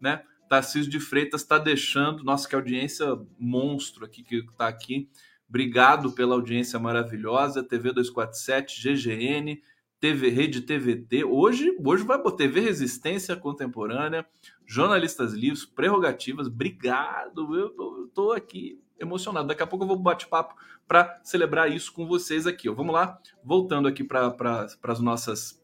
[0.00, 0.22] né?
[0.48, 3.06] Tarcísio de Freitas está deixando, nossa, que audiência
[3.38, 5.10] monstro aqui que está aqui,
[5.52, 7.62] Obrigado pela audiência maravilhosa.
[7.62, 9.60] TV 247, GGN,
[10.00, 11.24] TV Rede TVT.
[11.24, 14.26] Hoje, hoje vai botar TV Resistência Contemporânea,
[14.64, 16.46] jornalistas livres, prerrogativas.
[16.46, 17.54] Obrigado.
[17.54, 19.48] Eu tô aqui emocionado.
[19.48, 20.54] Daqui a pouco eu vou bate-papo
[20.88, 22.70] para celebrar isso com vocês aqui.
[22.70, 25.62] Vamos lá, voltando aqui para pra, as nossas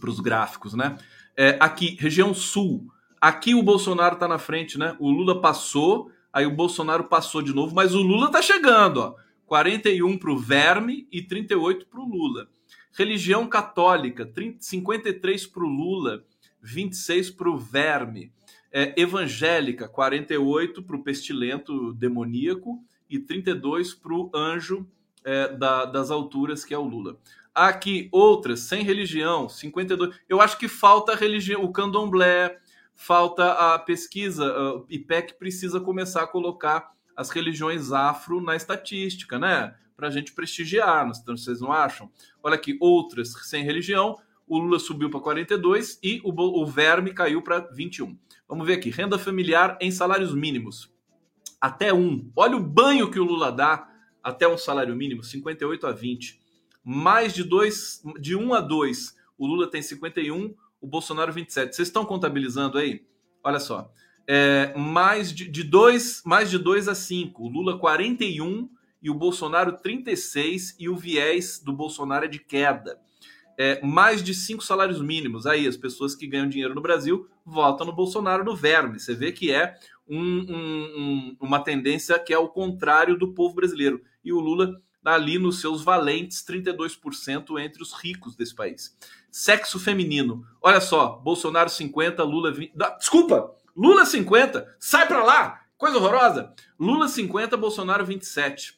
[0.00, 0.96] para os gráficos, né?
[1.36, 2.86] É, aqui, região sul.
[3.20, 4.96] Aqui o Bolsonaro está na frente, né?
[4.98, 9.14] O Lula passou Aí o Bolsonaro passou de novo, mas o Lula tá chegando, ó.
[9.46, 12.48] 41 para o Verme e 38 para o Lula.
[12.92, 16.24] Religião católica, 30, 53 para o Lula,
[16.60, 18.30] 26 para o Verme.
[18.70, 24.86] É, evangélica, 48 para o pestilento demoníaco e 32 para o anjo
[25.24, 27.18] é, da, das alturas, que é o Lula.
[27.54, 30.14] Aqui, outras, sem religião, 52.
[30.28, 32.58] Eu acho que falta religião, o candomblé,
[32.98, 34.44] falta a pesquisa.
[34.74, 39.74] O IPEC precisa começar a colocar as religiões afro na estatística, né?
[39.96, 42.10] Para a gente prestigiar, vocês não acham?
[42.42, 47.40] Olha aqui, outras sem religião, o Lula subiu para 42 e o, o verme caiu
[47.40, 48.18] para 21.
[48.48, 50.92] Vamos ver aqui, renda familiar em salários mínimos.
[51.60, 52.30] Até um.
[52.34, 53.88] Olha o banho que o Lula dá
[54.22, 56.40] até um salário mínimo, 58 a 20.
[56.84, 61.74] Mais de dois, de 1 a 2, o Lula tem 51, o Bolsonaro 27.
[61.74, 63.04] Vocês estão contabilizando aí?
[63.42, 63.92] Olha só.
[64.26, 68.68] É, mais de, de dois, mais de 2 a 5, o Lula 41
[69.00, 73.00] e o Bolsonaro 36 e o viés do Bolsonaro é de queda.
[73.56, 75.46] É, mais de cinco salários mínimos.
[75.46, 79.00] Aí as pessoas que ganham dinheiro no Brasil votam no Bolsonaro no verme.
[79.00, 79.74] Você vê que é
[80.06, 84.00] um, um, uma tendência que é o contrário do povo brasileiro.
[84.22, 88.96] E o Lula ali nos seus valentes 32% entre os ricos desse país.
[89.30, 90.44] Sexo feminino.
[90.60, 92.72] Olha só, Bolsonaro 50, Lula 20.
[92.98, 93.54] Desculpa!
[93.76, 95.60] Lula 50, sai pra lá!
[95.76, 96.52] Coisa horrorosa.
[96.78, 98.76] Lula 50, Bolsonaro 27.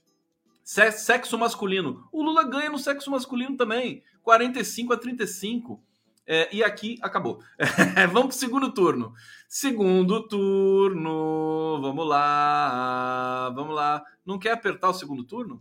[0.62, 2.06] Sexo masculino.
[2.12, 4.02] O Lula ganha no sexo masculino também.
[4.22, 5.82] 45 a 35.
[6.26, 7.42] É, e aqui acabou.
[8.12, 9.14] vamos para o segundo turno.
[9.48, 11.80] Segundo turno.
[11.80, 13.50] Vamos lá.
[13.54, 14.04] Vamos lá.
[14.24, 15.60] Não quer apertar o segundo turno?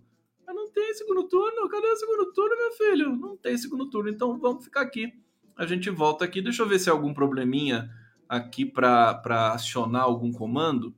[0.70, 1.68] Não tem segundo turno.
[1.68, 3.16] Cadê o segundo turno, meu filho?
[3.16, 4.10] Não tem segundo turno.
[4.10, 5.12] Então vamos ficar aqui.
[5.58, 6.42] A gente volta aqui.
[6.42, 7.90] Deixa eu ver se há algum probleminha
[8.28, 10.94] aqui para acionar algum comando.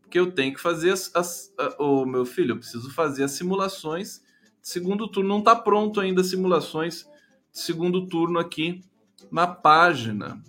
[0.00, 1.14] Porque eu tenho que fazer as.
[1.14, 4.22] as oh, meu filho, eu preciso fazer as simulações.
[4.62, 5.28] Segundo turno.
[5.28, 7.06] Não está pronto ainda as simulações.
[7.52, 8.82] Segundo turno aqui
[9.30, 10.42] na página.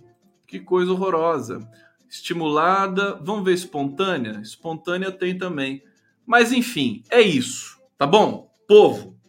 [0.46, 1.60] Que coisa horrorosa.
[2.08, 4.40] Estimulada, vamos ver espontânea?
[4.42, 5.82] Espontânea tem também.
[6.26, 8.51] Mas enfim, é isso, tá bom?
[8.74, 9.20] Povo,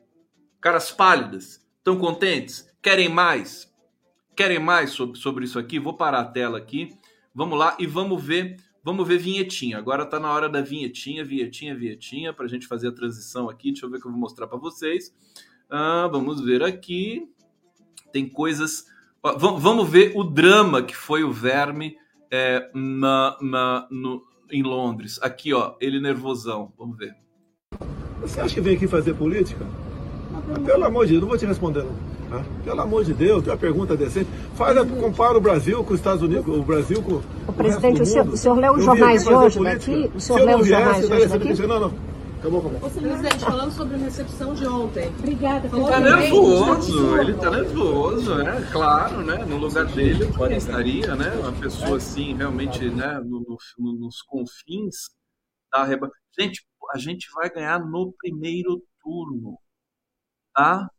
[0.62, 2.74] caras pálidas, estão contentes?
[2.82, 3.70] Querem mais?
[4.38, 5.80] Querem mais sobre, sobre isso aqui?
[5.80, 6.98] Vou parar a tela aqui.
[7.36, 9.78] Vamos lá e vamos ver, vamos ver vinhetinha.
[9.78, 13.74] Agora tá na hora da vinhetinha, vinhetinha, vinhetinha para a gente fazer a transição aqui.
[13.74, 15.14] Deixa eu ver o que eu vou mostrar para vocês.
[15.70, 17.30] Ah, vamos ver aqui.
[18.14, 18.86] Tem coisas
[19.22, 21.98] Vamos ver o drama que foi o Verme
[22.32, 25.20] é, na, na, no, em Londres.
[25.22, 26.72] Aqui, ó, ele nervosão.
[26.78, 27.23] Vamos ver.
[28.24, 29.66] Você acha que vem aqui fazer política?
[30.66, 31.86] Pelo amor de Deus, não vou te responder.
[32.30, 32.44] Não.
[32.64, 34.28] Pelo amor de Deus, tem uma pergunta decente.
[34.56, 37.22] Faz, compara o Brasil com os Estados Unidos, o Brasil com.
[37.48, 40.12] O presidente, o, senhor, o senhor leu os jornais hoje daqui?
[40.16, 41.68] O senhor leu os jornais hoje daqui?
[41.68, 41.94] Não, não.
[42.40, 42.86] Acabou a.
[42.88, 45.12] Ô, presidente, falando sobre a recepção de ontem.
[45.20, 45.70] Obrigada.
[45.72, 48.70] Ele tá nervoso, ele tá nervoso, né?
[48.72, 49.46] Claro, né?
[49.48, 51.32] No lugar dele, eu estaria, né?
[51.40, 53.22] Uma pessoa assim, realmente, né?
[53.24, 53.46] No,
[53.78, 54.96] no, nos confins
[55.72, 56.10] da reba.
[56.38, 59.58] Gente, a gente vai ganhar no primeiro turno,
[60.54, 60.90] tá?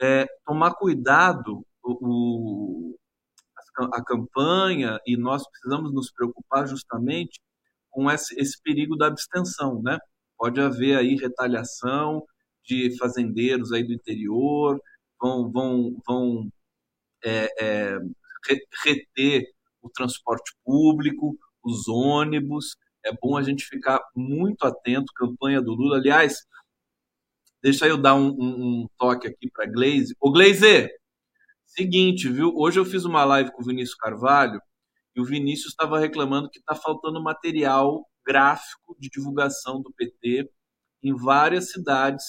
[0.00, 2.96] É, tomar cuidado, o,
[3.78, 7.40] a, a campanha, e nós precisamos nos preocupar justamente
[7.90, 9.98] com esse, esse perigo da abstenção, né?
[10.36, 12.22] pode haver aí retaliação
[12.64, 14.80] de fazendeiros aí do interior,
[15.20, 16.48] vão, vão, vão
[17.24, 17.98] é, é,
[18.84, 19.46] reter
[19.82, 22.76] o transporte público, os ônibus.
[23.04, 25.12] É bom a gente ficar muito atento.
[25.14, 25.98] Campanha do Lula.
[25.98, 26.44] Aliás,
[27.62, 30.16] deixa eu dar um, um, um toque aqui para Glaze.
[30.20, 30.88] Ô, Glaze,
[31.66, 32.52] seguinte, viu?
[32.56, 34.60] Hoje eu fiz uma live com o Vinícius Carvalho
[35.14, 40.50] e o Vinícius estava reclamando que está faltando material gráfico de divulgação do PT
[41.02, 42.24] em várias cidades,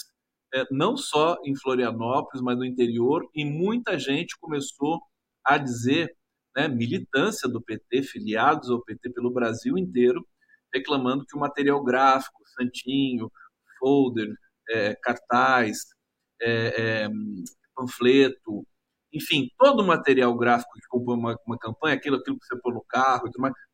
[0.54, 5.02] é, não só em Florianópolis, mas no interior, e muita gente começou
[5.44, 6.16] a dizer,
[6.56, 10.26] né, militância do PT, filiados ao PT pelo Brasil inteiro,
[10.76, 13.32] reclamando que o material gráfico, santinho,
[13.80, 14.34] folder,
[14.70, 15.78] é, cartaz,
[16.42, 17.10] é, é,
[17.74, 18.66] panfleto,
[19.14, 22.74] enfim, todo o material gráfico que compõe uma, uma campanha, aquilo, aquilo que você põe
[22.74, 23.30] no carro,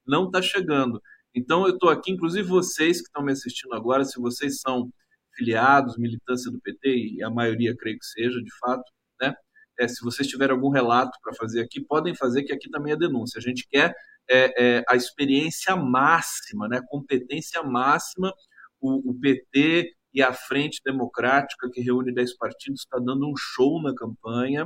[0.05, 1.01] não está chegando.
[1.33, 4.91] Então, eu estou aqui, inclusive vocês que estão me assistindo agora, se vocês são
[5.33, 8.83] filiados, militância do PT, e a maioria creio que seja, de fato,
[9.19, 9.33] né?
[9.79, 12.97] É, se vocês tiverem algum relato para fazer aqui, podem fazer, que aqui também é
[12.97, 13.39] denúncia.
[13.39, 13.95] A gente quer
[14.31, 16.81] é, é, a experiência máxima, né?
[16.87, 18.33] competência máxima.
[18.79, 23.79] O, o, PT e a Frente Democrática, que reúne 10 partidos, está dando um show
[23.81, 24.65] na campanha,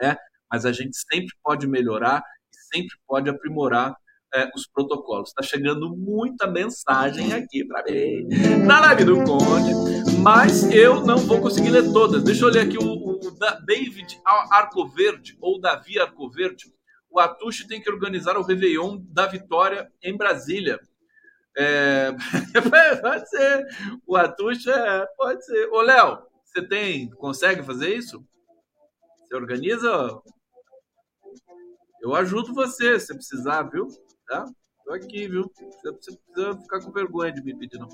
[0.00, 0.16] né?
[0.50, 2.22] mas a gente sempre pode melhorar
[2.52, 3.96] e sempre pode aprimorar
[4.34, 5.30] é, os protocolos.
[5.30, 8.26] Está chegando muita mensagem aqui para mim
[8.66, 9.72] na live do Conde,
[10.22, 12.22] mas eu não vou conseguir ler todas.
[12.22, 13.18] Deixa eu ler aqui o, o
[13.64, 14.20] David
[14.50, 16.66] Arcoverde, ou Davi Arcoverde.
[17.10, 20.78] O Atushi tem que organizar o Réveillon da Vitória em Brasília.
[21.56, 22.12] É...
[23.02, 23.66] pode ser.
[24.06, 25.06] O Atushi é...
[25.16, 25.68] pode ser.
[25.70, 27.10] Ô, Léo, você tem.
[27.10, 28.24] Consegue fazer isso?
[29.26, 30.20] Você organiza?
[32.00, 33.88] Eu ajudo você se precisar, viu?
[34.28, 34.44] tá?
[34.84, 35.50] Tô aqui, viu?
[35.54, 37.88] Você precisa ficar com vergonha de me pedir, não.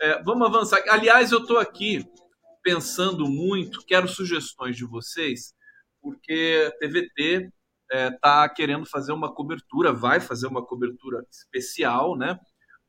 [0.00, 0.82] É, vamos avançar.
[0.88, 2.04] Aliás, eu estou aqui
[2.62, 5.52] pensando muito, quero sugestões de vocês,
[6.00, 7.50] porque TVT
[7.92, 12.38] está é, querendo fazer uma cobertura, vai fazer uma cobertura especial, né?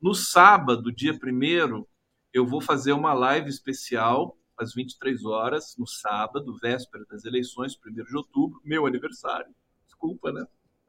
[0.02, 1.86] No sábado, dia 1
[2.34, 8.04] eu vou fazer uma live especial às 23 horas, no sábado, véspera das eleições, 1
[8.04, 9.54] de outubro, meu aniversário.
[9.86, 10.46] Desculpa, né?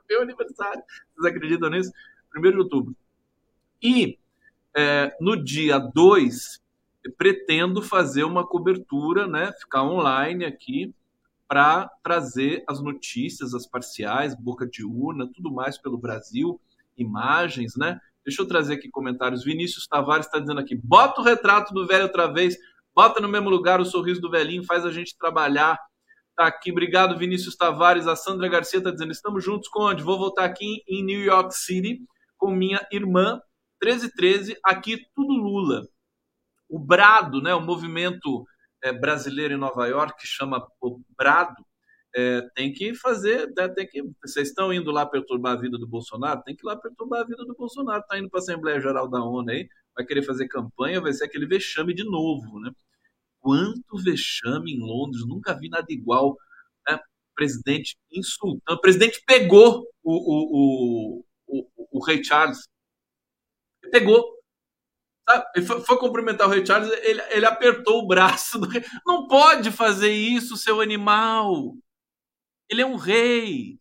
[0.09, 0.83] Meu aniversário.
[1.15, 1.93] Vocês acreditam nisso?
[2.37, 2.97] 1 de outubro.
[3.83, 4.19] E
[4.77, 6.62] é, no dia 2,
[7.17, 9.53] pretendo fazer uma cobertura, né?
[9.53, 10.95] Ficar online aqui
[11.55, 16.61] para trazer as notícias, as parciais, boca de urna, tudo mais pelo Brasil,
[16.99, 18.01] imagens, né?
[18.27, 19.45] Deixa eu trazer aqui comentários.
[19.45, 22.57] Vinícius Tavares está dizendo aqui: bota o retrato do velho outra vez,
[22.93, 25.79] bota no mesmo lugar o sorriso do velhinho, faz a gente trabalhar.
[26.35, 28.09] Tá aqui, obrigado Vinícius Tavares.
[28.09, 30.03] A Sandra Garcia está dizendo: estamos juntos, Conde.
[30.03, 32.03] Vou voltar aqui em New York City
[32.37, 33.41] com minha irmã,
[33.81, 35.87] 1313, aqui tudo Lula.
[36.69, 38.45] O Brado, né, o movimento
[38.85, 41.64] é, brasileiro em Nova York, que chama o Brado,
[42.14, 45.87] é, tem que fazer, né, tem que, vocês estão indo lá perturbar a vida do
[45.89, 48.80] Bolsonaro, tem que ir lá perturbar a vida do Bolsonaro, está indo para a Assembleia
[48.80, 49.66] Geral da ONU aí,
[49.97, 52.70] vai querer fazer campanha, vai ser aquele vexame de novo, né?
[53.41, 56.37] Quanto vexame em Londres, nunca vi nada igual,
[56.87, 57.01] né?
[57.35, 62.68] Presidente insultando, o presidente pegou o, o, o, o, o Rei Charles,
[63.91, 64.44] pegou?
[65.55, 68.85] Ele foi, foi, cumprimentar o Rei Charles, ele, ele apertou o braço do rei.
[69.07, 71.75] Não pode fazer isso, seu animal.
[72.68, 73.79] Ele é um rei.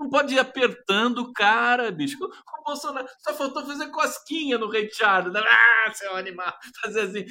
[0.00, 2.16] Não pode ir apertando o cara, bicho.
[2.24, 5.34] O Bolsonaro só faltou fazer cosquinha no Rei Charles.
[5.36, 6.54] Ah, seu animal.
[6.82, 7.26] Fazer assim.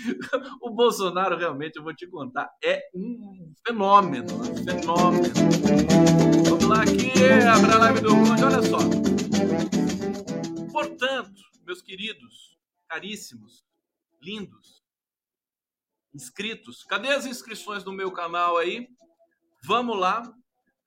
[0.61, 4.36] O Bolsonaro, realmente, eu vou te contar, é um fenômeno.
[4.36, 5.34] Um fenômeno.
[6.47, 7.11] Vamos lá aqui,
[7.47, 8.43] abre a live do Conde.
[8.43, 8.77] Olha só.
[10.71, 12.49] Portanto, meus queridos,
[12.89, 13.63] caríssimos,
[14.21, 14.83] lindos,
[16.13, 16.83] inscritos.
[16.83, 18.89] Cadê as inscrições no meu canal aí?
[19.63, 20.33] Vamos lá.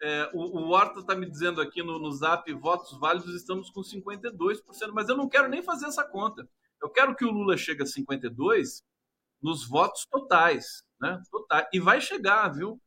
[0.02, 3.82] É, o, o Horta está me dizendo aqui no, no zap, votos válidos, estamos com
[3.82, 6.46] 52%, mas eu não quero nem fazer essa conta.
[6.82, 8.82] Eu quero que o Lula chegue a 52%
[9.40, 11.22] nos votos totais, né?
[11.30, 11.66] Totais.
[11.72, 12.80] E vai chegar, viu?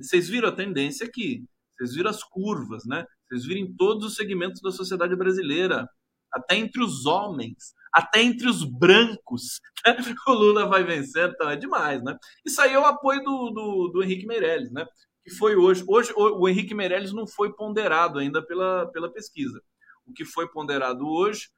[0.00, 1.44] Vocês viram a tendência aqui,
[1.76, 3.06] vocês viram as curvas, né?
[3.28, 5.86] Vocês viram em todos os segmentos da sociedade brasileira,
[6.32, 9.96] até entre os homens até entre os brancos, né?
[10.26, 12.16] o Lula vai vencendo, então é demais, né?
[12.44, 14.86] Isso aí é o apoio do, do, do Henrique Meirelles, né?
[15.24, 15.84] Que foi hoje.
[15.86, 19.62] Hoje o, o Henrique Meirelles não foi ponderado ainda pela, pela pesquisa.
[20.06, 21.50] O que foi ponderado hoje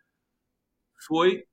[1.07, 1.45] foi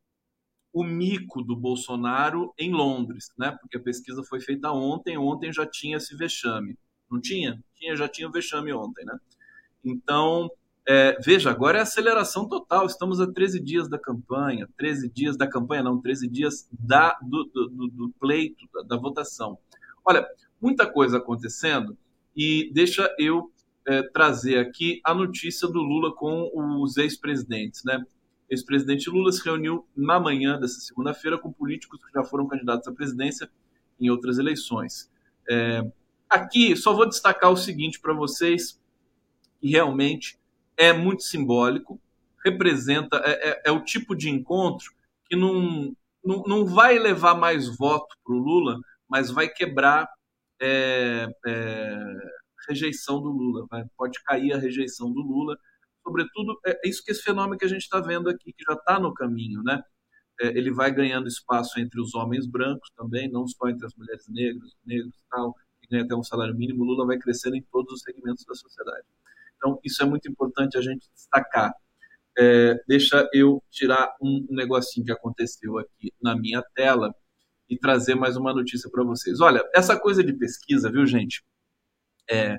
[0.72, 3.58] o mico do Bolsonaro em Londres, né?
[3.60, 6.78] Porque a pesquisa foi feita ontem, ontem já tinha esse vexame.
[7.10, 7.62] Não tinha?
[7.76, 9.18] Tinha, já tinha o vexame ontem, né?
[9.84, 10.50] Então,
[10.92, 12.88] é, veja, agora é aceleração total.
[12.88, 17.44] Estamos a 13 dias da campanha, 13 dias da campanha, não, 13 dias da, do,
[17.44, 19.60] do, do pleito, da, da, votação.
[20.04, 20.28] Olha,
[20.60, 21.96] muita coisa acontecendo
[22.36, 23.52] e deixa eu
[23.88, 26.50] é, trazer aqui a notícia do Lula com
[26.82, 28.04] os ex-presidentes, né?
[28.50, 32.92] Ex-presidente Lula se reuniu na manhã dessa segunda-feira com políticos que já foram candidatos à
[32.92, 33.48] presidência
[34.00, 35.08] em outras eleições.
[35.48, 35.88] É,
[36.28, 38.82] aqui só vou destacar o seguinte para vocês,
[39.62, 40.39] que realmente
[40.80, 42.00] é muito simbólico,
[42.44, 44.90] representa, é, é, é o tipo de encontro
[45.26, 50.10] que não, não, não vai levar mais voto para o Lula, mas vai quebrar
[50.62, 52.16] é, é,
[52.70, 55.58] rejeição do Lula, vai, pode cair a rejeição do Lula,
[56.02, 58.74] sobretudo é, é isso que esse fenômeno que a gente está vendo aqui, que já
[58.74, 59.84] está no caminho, né?
[60.40, 64.26] É, ele vai ganhando espaço entre os homens brancos também, não só entre as mulheres
[64.30, 67.62] negras, negros e tal, que ganha até um salário mínimo, o Lula vai crescendo em
[67.64, 69.06] todos os segmentos da sociedade.
[69.60, 71.74] Então, isso é muito importante a gente destacar.
[72.38, 77.14] É, deixa eu tirar um negocinho que aconteceu aqui na minha tela
[77.70, 79.42] e trazer mais uma notícia para vocês.
[79.42, 81.44] Olha, essa coisa de pesquisa, viu, gente?
[82.32, 82.56] É,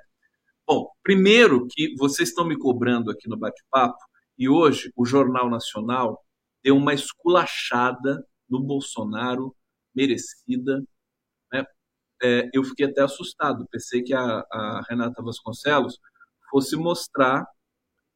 [0.66, 3.98] bom, primeiro que vocês estão me cobrando aqui no bate-papo,
[4.38, 6.22] e hoje o Jornal Nacional
[6.62, 9.54] deu uma esculachada no Bolsonaro
[9.94, 10.82] merecida.
[11.52, 11.64] Né?
[12.22, 13.66] É, eu fiquei até assustado.
[13.70, 15.98] Pensei que a, a Renata Vasconcelos
[16.50, 17.46] fosse mostrar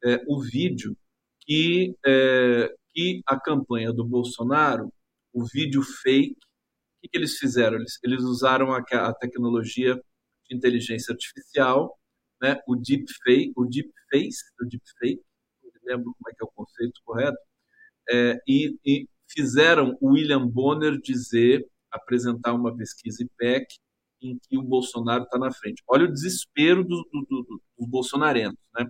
[0.03, 0.95] é, o vídeo
[1.41, 4.91] que, é, que a campanha do Bolsonaro,
[5.33, 7.77] o vídeo fake, o que, que eles fizeram?
[7.77, 11.97] Eles, eles usaram a, a, tecnologia de inteligência artificial,
[12.41, 15.21] né, o deepfake, o deepface, o deepfake,
[15.63, 17.37] não lembro como é que é o conceito correto,
[18.09, 23.65] é, e, e fizeram o William Bonner dizer, apresentar uma pesquisa IPEC,
[24.21, 25.83] em que o Bolsonaro está na frente.
[25.87, 28.87] Olha o desespero do, do, do, dos bolsonarenos, né?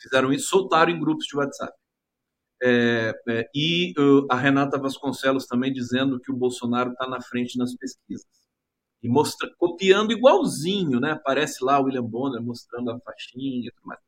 [0.00, 1.72] Fizeram isso, soltaram em grupos de WhatsApp.
[2.60, 7.56] É, é, e uh, a Renata Vasconcelos também dizendo que o Bolsonaro está na frente
[7.58, 8.26] nas pesquisas.
[9.02, 11.12] E mostra, copiando igualzinho, né?
[11.12, 14.00] Aparece lá o William Bonner mostrando a faixinha e tudo mais.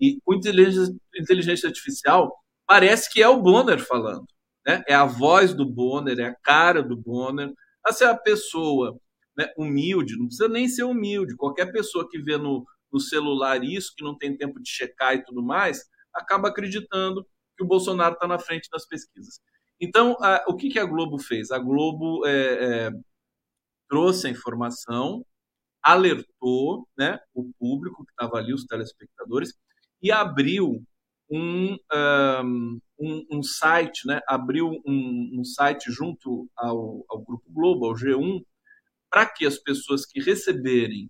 [0.00, 2.34] E com inteligência, inteligência artificial,
[2.66, 4.26] parece que é o Bonner falando.
[4.66, 4.82] Né?
[4.86, 7.52] É a voz do Bonner, é a cara do Bonner.
[7.86, 8.98] Essa é a pessoa
[9.36, 11.36] né, humilde, não precisa nem ser humilde.
[11.36, 15.24] Qualquer pessoa que vê no, no celular isso, que não tem tempo de checar e
[15.24, 17.26] tudo mais, acaba acreditando
[17.56, 19.40] que o Bolsonaro está na frente das pesquisas.
[19.80, 21.50] Então, a, o que, que, a Globo fez?
[21.50, 22.90] A Globo é, é,
[23.88, 25.24] trouxe a informação,
[25.82, 29.54] alertou né, o público que estava ali, os telespectadores,
[30.00, 30.82] e abriu
[31.30, 31.76] um,
[32.98, 38.44] um, um site, né, abriu um, um site junto ao, ao, Grupo Globo, ao G1,
[39.14, 41.08] para que as pessoas que receberem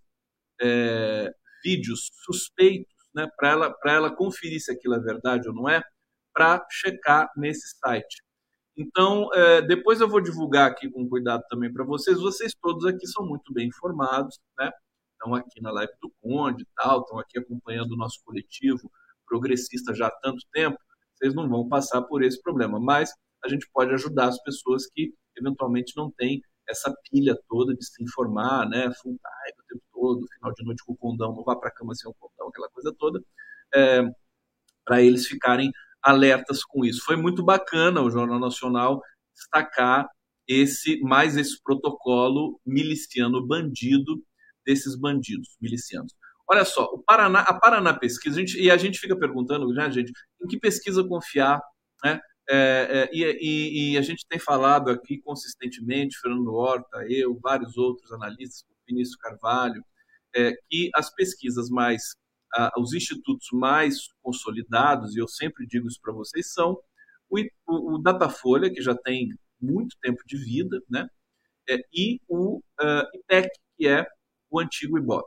[0.61, 1.33] é,
[1.65, 5.83] vídeos suspeitos, né, para ela, ela conferir se aquilo é verdade ou não é,
[6.35, 8.23] para checar nesse site.
[8.77, 12.21] Então, é, depois eu vou divulgar aqui com cuidado também para vocês.
[12.21, 14.71] Vocês todos aqui são muito bem informados, né?
[15.13, 18.93] Estão aqui na live do Conde e tal, estão aqui acompanhando o nosso coletivo
[19.27, 20.77] progressista já há tanto tempo.
[21.15, 25.15] Vocês não vão passar por esse problema, mas a gente pode ajudar as pessoas que
[25.39, 28.91] eventualmente não têm essa pilha toda de se informar, né?
[29.03, 31.73] Full time o tempo todo, final de noite com o condão, não vá para a
[31.73, 33.23] cama sem o condão, aquela coisa toda,
[33.75, 34.03] é,
[34.85, 35.71] para eles ficarem
[36.03, 37.05] alertas com isso.
[37.05, 39.01] Foi muito bacana o Jornal Nacional
[39.35, 40.09] destacar
[40.47, 44.23] esse mais esse protocolo miliciano bandido
[44.65, 46.15] desses bandidos milicianos.
[46.49, 49.91] Olha só, o Paraná, a Paraná Pesquisa, a gente, e a gente fica perguntando, né,
[49.91, 50.13] gente,
[50.43, 51.61] em que pesquisa confiar,
[52.05, 52.21] né?
[52.49, 52.57] É,
[52.91, 58.65] é, e, e, a gente tem falado aqui consistentemente, Fernando Horta, eu, vários outros analistas,
[58.87, 59.83] Vinícius Carvalho,
[60.37, 62.03] é, que as pesquisas mais
[62.79, 66.79] os institutos mais consolidados, e eu sempre digo isso para vocês, são
[67.29, 69.29] o, o, o, Datafolha, que já tem
[69.61, 71.09] muito tempo de vida, né?
[71.69, 74.07] É, e o uh, IPEC, que é
[74.51, 75.27] o antigo IBOP.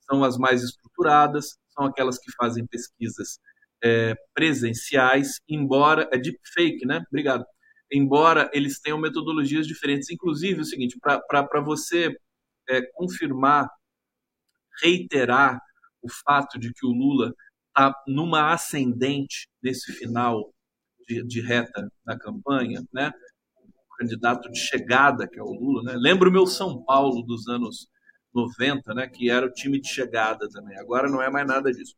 [0.00, 3.38] São as mais estruturadas, são aquelas que fazem pesquisas
[3.82, 6.08] é, presenciais, embora.
[6.12, 7.04] É deepfake, né?
[7.08, 7.44] Obrigado.
[7.90, 10.10] Embora eles tenham metodologias diferentes.
[10.10, 12.14] Inclusive, é o seguinte: para você
[12.68, 13.68] é, confirmar,
[14.82, 15.60] reiterar
[16.02, 17.34] o fato de que o Lula
[17.68, 20.52] está numa ascendente nesse final
[21.06, 23.10] de, de, reta da campanha, né?
[23.56, 25.94] O candidato de chegada, que é o Lula, né?
[25.96, 27.88] Lembro o meu São Paulo dos anos
[28.34, 29.08] 90, né?
[29.08, 30.78] Que era o time de chegada também.
[30.78, 31.96] Agora não é mais nada disso.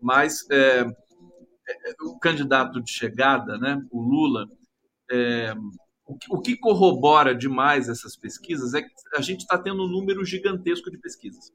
[0.00, 0.84] Mas é,
[2.02, 3.84] o candidato de chegada, né?
[3.90, 4.48] O Lula.
[5.10, 5.54] É,
[6.06, 10.90] o que, corrobora demais essas pesquisas é que a gente está tendo um número gigantesco
[10.90, 11.50] de pesquisas.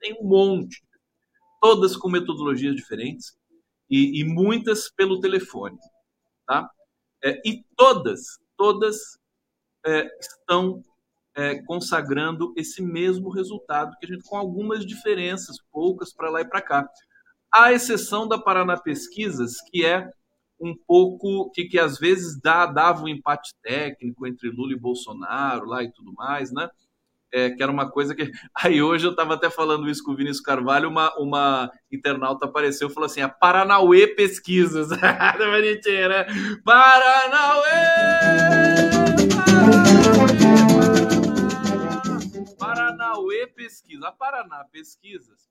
[0.00, 0.82] Tem um monte
[1.60, 3.36] todas com metodologias diferentes
[3.90, 5.78] e, e muitas pelo telefone,
[6.46, 6.70] tá?
[7.22, 9.18] É, e todas, todas
[9.84, 10.82] é, estão
[11.34, 16.48] é, consagrando esse mesmo resultado que a gente com algumas diferenças, poucas para lá e
[16.48, 16.88] para cá.
[17.52, 20.10] À exceção da Paraná Pesquisas, que é
[20.60, 25.66] um pouco que, que às vezes dá, dava um empate técnico entre Lula e Bolsonaro
[25.66, 26.68] lá e tudo mais, né?
[27.32, 28.30] é, que era uma coisa que.
[28.54, 32.88] Aí hoje eu estava até falando isso com o Vinícius Carvalho, uma, uma internauta apareceu
[32.88, 34.88] e falou assim: a Paranauê Pesquisas.
[35.38, 36.26] Bonitinha, né?
[36.64, 37.68] Paranauê!
[42.58, 44.08] Paranauê Pesquisa.
[44.08, 45.48] A Paraná Pesquisas,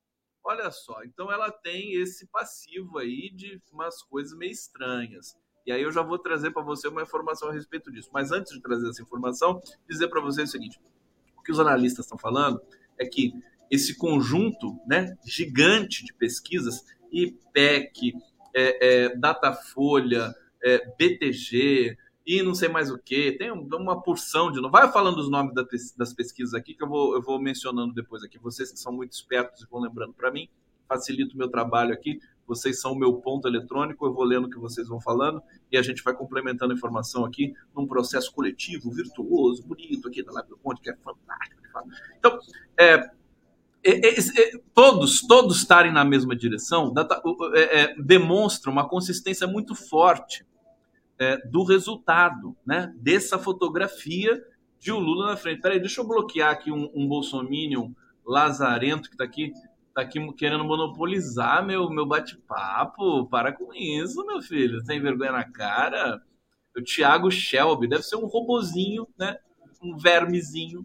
[0.48, 5.36] olha só, então ela tem esse passivo aí de umas coisas meio estranhas.
[5.66, 8.10] E aí eu já vou trazer para você uma informação a respeito disso.
[8.14, 10.80] Mas antes de trazer essa informação, dizer para você o seguinte:
[11.48, 12.62] que os analistas estão falando
[13.00, 13.34] é que
[13.72, 18.14] esse conjunto né, gigante de pesquisas, IPEC,
[18.54, 20.34] é, é, Datafolha,
[20.64, 21.98] é, BTG
[22.28, 24.62] e não sei mais o que, tem uma porção de.
[24.62, 25.54] Não vai falando os nomes
[25.96, 28.38] das pesquisas aqui, que eu vou, eu vou mencionando depois aqui.
[28.38, 30.50] Vocês que são muito espertos e vão lembrando para mim,
[30.88, 34.50] facilita o meu trabalho aqui vocês são o meu ponto eletrônico, eu vou lendo o
[34.50, 38.90] que vocês vão falando e a gente vai complementando a informação aqui num processo coletivo,
[38.90, 41.62] virtuoso, bonito aqui da Live do Ponte, que é fantástico.
[42.18, 42.40] Então,
[42.80, 43.12] é,
[44.74, 47.22] todos, todos estarem na mesma direção data,
[47.54, 50.46] é, é, demonstra uma consistência muito forte
[51.50, 54.44] do resultado, né, dessa fotografia
[54.80, 55.62] de o Lula na frente.
[55.62, 57.92] Peraí, deixa eu bloquear aqui um, um bolsominion
[58.26, 59.52] lazarento que está aqui
[59.96, 63.28] tá aqui querendo monopolizar meu, meu bate-papo.
[63.28, 64.84] Para com isso, meu filho.
[64.84, 66.22] Tem vergonha na cara?
[66.78, 69.40] O Thiago Shelby deve ser um robozinho, né?
[69.82, 70.84] Um vermezinho,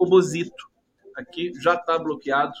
[0.00, 0.70] robozito.
[1.14, 2.54] Aqui já está bloqueado,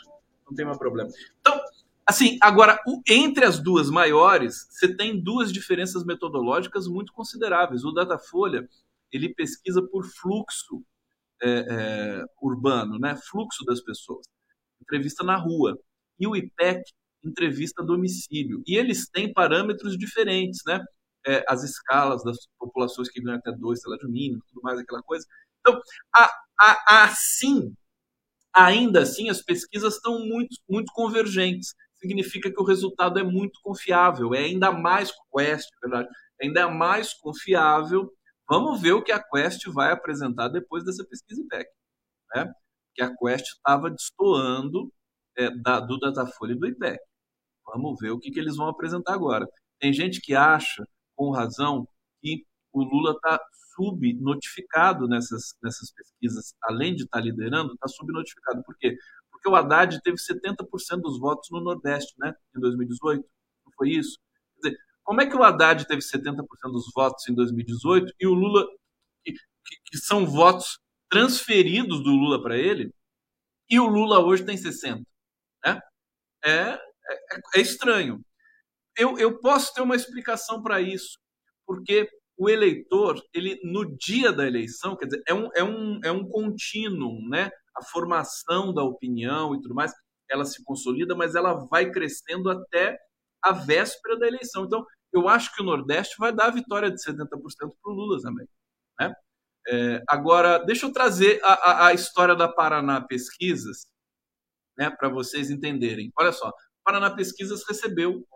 [0.46, 1.08] não tem mais problema.
[1.40, 1.58] Então,
[2.06, 7.84] Assim, agora, o, entre as duas maiores, você tem duas diferenças metodológicas muito consideráveis.
[7.84, 8.68] O Datafolha,
[9.10, 10.84] ele pesquisa por fluxo
[11.42, 13.16] é, é, urbano, né?
[13.30, 14.26] fluxo das pessoas.
[14.82, 15.78] Entrevista na rua.
[16.20, 16.82] E o IPEC,
[17.24, 18.62] entrevista a domicílio.
[18.66, 20.84] E eles têm parâmetros diferentes, né?
[21.26, 25.26] É, as escalas das populações que ganham até dois salários mínimos, tudo mais, aquela coisa.
[25.60, 25.80] Então,
[26.14, 26.30] a,
[26.60, 27.74] a, assim,
[28.52, 31.74] ainda assim, as pesquisas estão muito, muito convergentes
[32.04, 36.08] significa que o resultado é muito confiável, é ainda mais Quest, verdade?
[36.40, 38.12] É ainda mais confiável.
[38.48, 41.70] Vamos ver o que a Quest vai apresentar depois dessa pesquisa IPEC,
[42.34, 42.52] né?
[42.94, 44.92] Que a Quest estava destoando
[45.36, 46.98] é, da, do Datafolha e do IPEC.
[47.66, 49.48] Vamos ver o que, que eles vão apresentar agora.
[49.80, 50.86] Tem gente que acha,
[51.16, 51.88] com razão,
[52.20, 53.40] que o Lula está
[53.74, 58.62] subnotificado nessas, nessas pesquisas, além de estar tá liderando, está subnotificado.
[58.62, 58.96] Por quê?
[59.44, 63.22] Porque o Haddad teve 70% dos votos no Nordeste, né, em 2018.
[63.66, 64.18] Não foi isso?
[64.54, 68.32] Quer dizer, como é que o Haddad teve 70% dos votos em 2018 e o
[68.32, 68.66] Lula,
[69.22, 69.32] que,
[69.84, 70.78] que são votos
[71.10, 72.90] transferidos do Lula para ele,
[73.68, 75.04] e o Lula hoje tem 60%?
[75.64, 75.80] Né?
[76.42, 76.78] É, é,
[77.56, 78.24] é estranho.
[78.96, 81.18] Eu, eu posso ter uma explicação para isso,
[81.66, 86.12] porque o eleitor, ele no dia da eleição, quer dizer, é um, é um, é
[86.12, 87.50] um contínuo, né?
[87.76, 89.92] A formação da opinião e tudo mais,
[90.30, 92.98] ela se consolida, mas ela vai crescendo até
[93.42, 94.64] a véspera da eleição.
[94.64, 98.20] Então, eu acho que o Nordeste vai dar a vitória de 70% para o Lula
[98.20, 98.48] também.
[98.98, 99.14] Né?
[99.68, 103.86] É, agora, deixa eu trazer a, a, a, história da Paraná Pesquisas
[104.76, 106.12] né, para vocês entenderem.
[106.18, 106.52] Olha só,
[106.84, 108.26] Paraná Pesquisas recebeu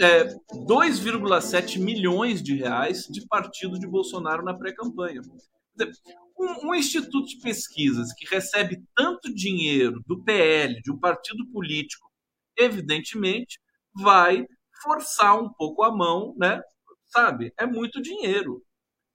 [0.00, 0.24] é,
[0.66, 5.20] 2,7 milhões de reais de partido de Bolsonaro na pré-campanha.
[6.38, 12.10] Um, um, instituto de pesquisas que recebe tanto dinheiro do PL, de um partido político,
[12.58, 13.60] evidentemente
[13.94, 14.46] vai
[14.82, 16.60] forçar um pouco a mão, né?
[17.06, 17.52] Sabe?
[17.58, 18.62] É muito dinheiro.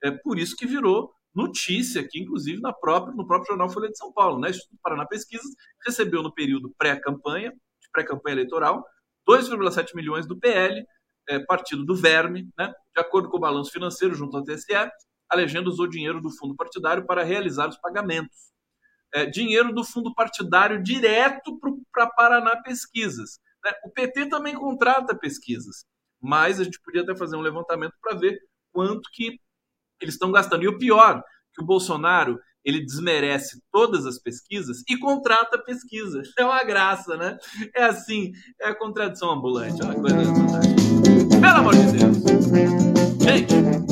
[0.03, 3.97] É por isso que virou notícia aqui, inclusive na própria, no próprio jornal Folha de
[3.97, 4.47] São Paulo, né?
[4.47, 5.51] O Instituto Paraná Pesquisas
[5.85, 8.85] recebeu no período pré-campanha, de pré-campanha eleitoral,
[9.27, 10.85] 2,7 milhões do PL,
[11.27, 12.73] é, partido do Verme, né?
[12.95, 14.73] De acordo com o balanço financeiro junto ao TSE,
[15.29, 18.53] a legenda usou dinheiro do fundo partidário para realizar os pagamentos.
[19.13, 21.59] É, dinheiro do fundo partidário direto
[21.91, 23.39] para Paraná Pesquisas.
[23.63, 23.71] Né?
[23.85, 25.85] O PT também contrata pesquisas,
[26.21, 28.39] mas a gente podia até fazer um levantamento para ver
[28.71, 29.39] quanto que
[30.01, 30.63] eles estão gastando.
[30.63, 31.23] E o pior,
[31.53, 36.31] que o Bolsonaro ele desmerece todas as pesquisas e contrata pesquisas.
[36.37, 37.37] É uma graça, né?
[37.75, 40.17] É assim, é a contradição ambulante, é uma coisa.
[41.39, 42.17] Pelo amor de Deus.
[43.21, 43.84] Gente,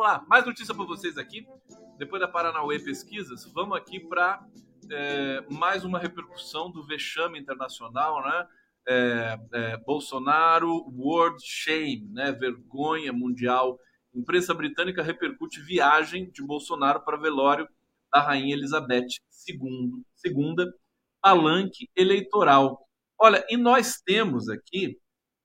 [0.00, 1.46] Vamos lá, mais notícia para vocês aqui.
[1.98, 4.42] Depois da Paranauê Pesquisas, vamos aqui para
[4.90, 8.48] é, mais uma repercussão do vexame internacional, né?
[8.88, 12.32] É, é, Bolsonaro World Shame, né?
[12.32, 13.78] Vergonha mundial.
[14.14, 17.68] Imprensa britânica repercute viagem de Bolsonaro para velório
[18.10, 19.06] da Rainha Elizabeth
[19.46, 20.64] II, segunda
[21.20, 22.88] palanque eleitoral.
[23.18, 24.98] Olha, e nós temos aqui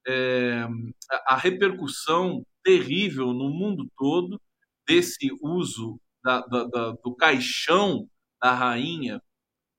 [0.07, 0.65] é,
[1.27, 4.39] a repercussão terrível no mundo todo
[4.87, 8.07] desse uso da, da, da, do caixão
[8.41, 9.21] da rainha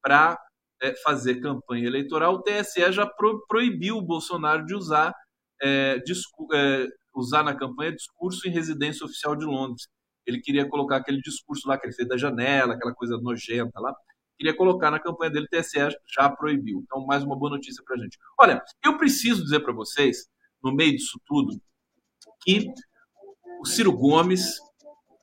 [0.02, 0.38] para
[0.80, 5.14] é, fazer campanha eleitoral, o TSE já pro, proibiu o Bolsonaro de usar,
[5.60, 9.88] é, discu, é, usar na campanha discurso em residência oficial de Londres.
[10.26, 13.94] Ele queria colocar aquele discurso lá que ele fez da janela, aquela coisa nojenta lá.
[14.38, 15.78] Queria colocar na campanha dele, o TSE
[16.14, 16.82] já proibiu.
[16.84, 18.18] Então, mais uma boa notícia para gente.
[18.38, 20.28] Olha, eu preciso dizer para vocês,
[20.62, 21.58] no meio disso tudo,
[22.42, 22.70] que
[23.60, 24.58] o Ciro Gomes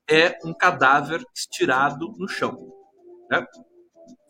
[0.10, 2.58] é um cadáver estirado no chão.
[3.30, 3.46] Né?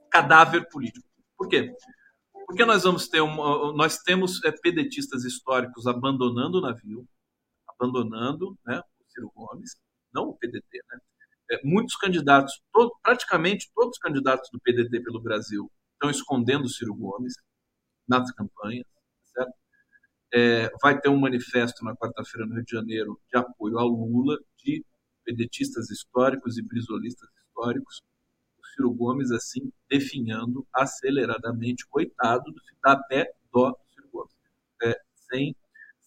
[0.10, 1.06] Cadáver político.
[1.38, 1.76] Por quê?
[2.46, 7.08] Porque nós vamos ter uma, nós temos é, pedetistas históricos abandonando o navio,
[7.68, 9.76] abandonando né, o Ciro Gomes,
[10.14, 11.00] não o PDT, né?
[11.52, 16.70] É, muitos candidatos, todo, praticamente todos os candidatos do PDT pelo Brasil estão escondendo o
[16.70, 17.34] Ciro Gomes
[18.08, 18.86] nas campanhas,
[19.26, 19.54] certo?
[20.34, 24.38] É, vai ter um manifesto na quarta-feira no Rio de Janeiro de apoio ao Lula,
[24.58, 24.86] de
[25.24, 28.02] pedetistas históricos e brisolistas históricos,
[28.58, 34.34] o Ciro Gomes, assim, definhando aceleradamente, coitado, do dá até dó do Ciro Gomes,
[34.84, 35.00] é,
[35.30, 35.56] sem,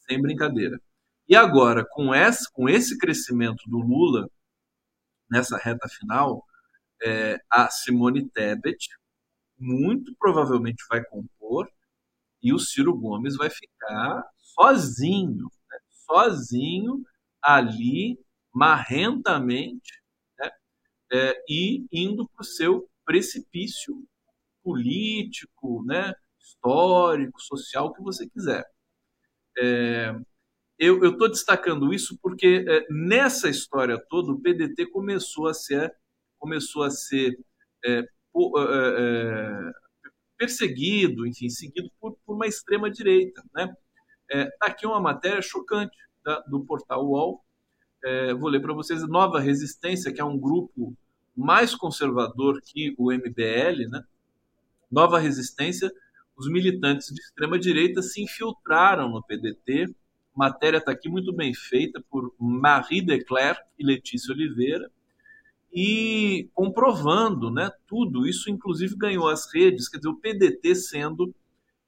[0.06, 0.80] sem brincadeira.
[1.28, 4.30] E agora, com esse, com esse crescimento do Lula,
[5.30, 6.44] nessa reta final,
[7.02, 8.88] é, a Simone Tebet
[9.58, 11.68] muito provavelmente vai compor
[12.42, 15.78] e o Ciro Gomes vai ficar sozinho, né?
[15.90, 17.04] sozinho
[17.42, 18.18] ali
[18.56, 20.02] marrentamente
[20.38, 20.50] né,
[21.12, 24.02] é, e indo para o seu precipício
[24.64, 28.64] político, né, histórico, social, o que você quiser.
[29.58, 30.14] É,
[30.78, 35.94] eu estou destacando isso porque é, nessa história toda o PDT começou a ser
[36.38, 37.38] começou a ser
[37.84, 38.02] é,
[38.32, 39.72] por, é, é,
[40.38, 43.74] perseguido, enfim, seguido por, por uma extrema direita, né?
[44.30, 47.45] É, aqui uma matéria chocante da, do portal UOL.
[48.04, 49.06] É, vou ler para vocês.
[49.08, 50.96] Nova Resistência, que é um grupo
[51.36, 54.04] mais conservador que o MBL, né?
[54.90, 55.92] Nova Resistência,
[56.36, 59.94] os militantes de extrema direita se infiltraram no PDT
[60.36, 64.90] matéria está aqui muito bem feita por Marie Declerc e Letícia Oliveira,
[65.72, 68.26] e comprovando né, tudo.
[68.26, 71.34] Isso, inclusive, ganhou as redes, quer dizer, o PDT sendo.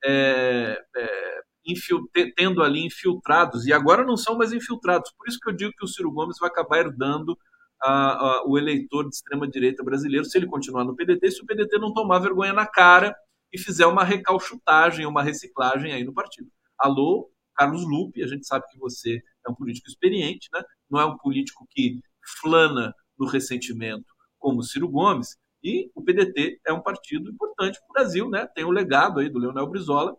[0.04, 1.42] É, é,
[2.36, 5.10] tendo ali infiltrados, e agora não são mais infiltrados.
[5.16, 7.36] Por isso que eu digo que o Ciro Gomes vai acabar herdando
[7.82, 11.78] a, a, o eleitor de extrema-direita brasileiro se ele continuar no PDT, se o PDT
[11.78, 13.14] não tomar vergonha na cara
[13.52, 16.50] e fizer uma recalchutagem, uma reciclagem aí no partido.
[16.78, 20.62] Alô, Carlos Lupe, a gente sabe que você é um político experiente, né?
[20.90, 22.00] não é um político que
[22.40, 24.06] flana no ressentimento
[24.38, 28.46] como Ciro Gomes, e o PDT é um partido importante para o Brasil, né?
[28.54, 30.16] tem o legado aí do Leonel Brizola,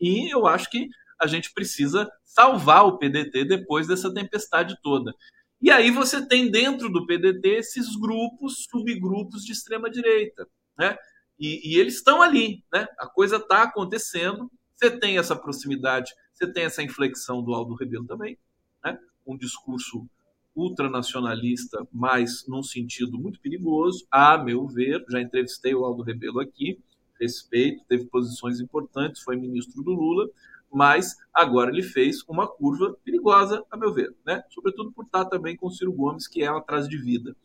[0.00, 0.88] e eu acho que
[1.20, 5.14] a gente precisa salvar o PDT depois dessa tempestade toda.
[5.60, 10.96] E aí você tem dentro do PDT esses grupos, subgrupos de extrema direita, né?
[11.38, 12.86] E, e eles estão ali, né?
[12.98, 14.50] A coisa está acontecendo.
[14.76, 18.36] Você tem essa proximidade você tem essa inflexão do Aldo Rebelo também,
[18.84, 18.98] né?
[19.24, 20.06] um discurso
[20.54, 25.04] ultranacionalista, mas num sentido muito perigoso, a meu ver.
[25.08, 26.80] Já entrevistei o Aldo Rebelo aqui,
[27.20, 30.28] respeito, teve posições importantes, foi ministro do Lula,
[30.72, 34.42] mas agora ele fez uma curva perigosa, a meu ver, né?
[34.50, 37.36] sobretudo por estar também com o Ciro Gomes, que é atrás de vida.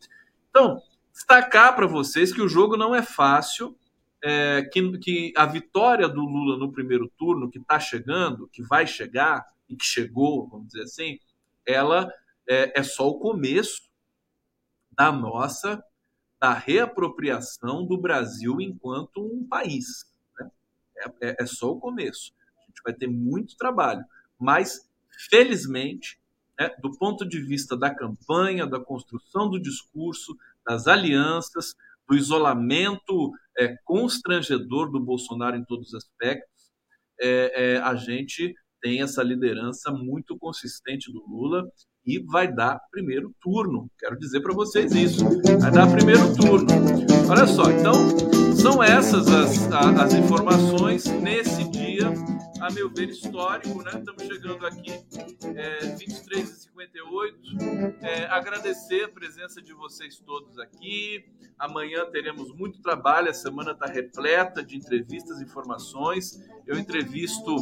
[0.50, 3.76] Então, destacar para vocês que o jogo não é fácil,
[4.22, 8.86] é, que, que a vitória do Lula no primeiro turno, que está chegando, que vai
[8.86, 11.18] chegar e que chegou, vamos dizer assim,
[11.64, 12.12] ela
[12.48, 13.82] é, é só o começo
[14.90, 15.82] da nossa
[16.40, 20.06] da reapropriação do Brasil enquanto um país.
[20.38, 20.50] Né?
[20.96, 22.32] É, é, é, só o começo.
[22.58, 24.04] A gente vai ter muito trabalho,
[24.38, 24.88] mas
[25.28, 26.18] felizmente,
[26.58, 30.36] né, do ponto de vista da campanha, da construção do discurso,
[30.66, 31.74] das alianças,
[32.08, 36.72] do isolamento é, constrangedor do Bolsonaro em todos os aspectos,
[37.20, 41.70] é, é, a gente tem essa liderança muito consistente do Lula
[42.10, 43.88] e vai dar primeiro turno.
[43.98, 45.24] Quero dizer para vocês isso.
[45.60, 46.66] Vai dar primeiro turno.
[47.28, 47.94] Olha só, então
[48.56, 52.12] são essas as, as informações nesse dia
[52.60, 53.92] a meu ver, histórico, né?
[53.94, 54.90] Estamos chegando aqui,
[55.56, 57.96] é, 23h58.
[58.02, 61.24] É, agradecer a presença de vocês todos aqui.
[61.58, 66.38] Amanhã teremos muito trabalho, a semana está repleta de entrevistas e informações.
[66.66, 67.56] Eu entrevisto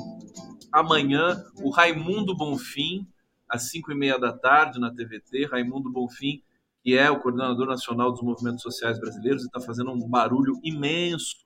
[0.72, 3.06] amanhã o Raimundo Bonfim,
[3.48, 5.46] às 5 e meia da tarde, na TVT.
[5.46, 6.42] Raimundo Bonfim,
[6.82, 11.36] que é o coordenador nacional dos movimentos sociais brasileiros está fazendo um barulho imenso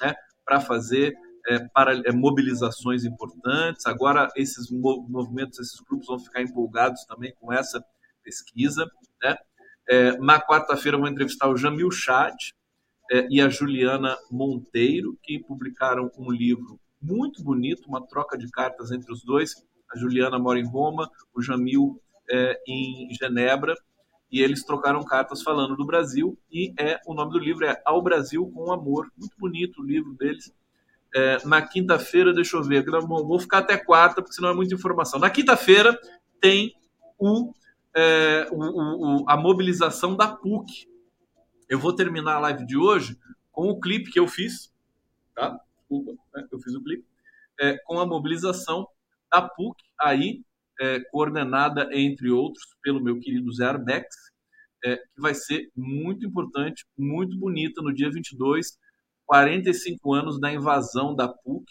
[0.00, 1.14] né, para fazer
[1.48, 3.86] é, para é, mobilizações importantes.
[3.86, 7.82] Agora, esses movimentos, esses grupos vão ficar empolgados também com essa
[8.22, 8.86] pesquisa.
[9.22, 9.36] Né?
[9.88, 12.34] É, na quarta-feira, vou entrevistar o Jamil Chad
[13.10, 18.90] é, e a Juliana Monteiro, que publicaram um livro muito bonito, uma troca de cartas
[18.90, 19.54] entre os dois.
[19.92, 23.74] A Juliana mora em Roma, o Jamil é, em Genebra,
[24.30, 28.00] e eles trocaram cartas falando do Brasil e é o nome do livro é Ao
[28.00, 30.52] Brasil com Amor muito bonito o livro deles
[31.14, 35.18] é, na quinta-feira, deixa eu ver, vou ficar até quarta, porque senão é muita informação.
[35.18, 35.98] Na quinta-feira
[36.40, 36.72] tem
[37.18, 37.52] o,
[37.94, 40.88] é, o, o, a mobilização da PUC.
[41.68, 43.18] Eu vou terminar a live de hoje
[43.50, 44.72] com o clipe que eu fiz,
[45.34, 45.58] tá?
[45.78, 46.46] Desculpa, né?
[46.50, 47.04] eu fiz o clipe,
[47.60, 48.86] é, com a mobilização
[49.30, 50.42] da PUC, aí,
[50.80, 54.06] é, coordenada, entre outros, pelo meu querido Zé Arbex,
[54.84, 58.78] é, que vai ser muito importante, muito bonita no dia 22
[59.30, 61.64] 45 anos da invasão da PUC.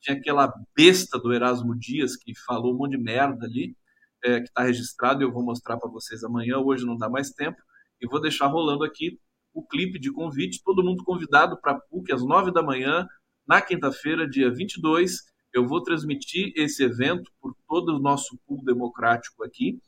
[0.00, 3.76] Tinha aquela besta do Erasmo Dias que falou um monte de merda ali,
[4.24, 6.58] é, que está registrado e eu vou mostrar para vocês amanhã.
[6.58, 7.56] Hoje não dá mais tempo.
[8.00, 9.16] E vou deixar rolando aqui
[9.54, 10.60] o clipe de convite.
[10.64, 13.06] Todo mundo convidado para a PUC às 9 da manhã,
[13.46, 15.22] na quinta-feira, dia 22.
[15.52, 19.78] Eu vou transmitir esse evento por todo o nosso pool democrático aqui.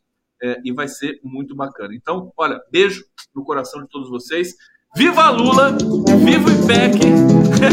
[0.42, 1.94] É, e vai ser muito bacana.
[1.94, 3.04] Então, olha, beijo
[3.34, 4.54] no coração de todos vocês.
[4.96, 5.76] Viva Lula!
[6.24, 6.98] Viva o IPEC!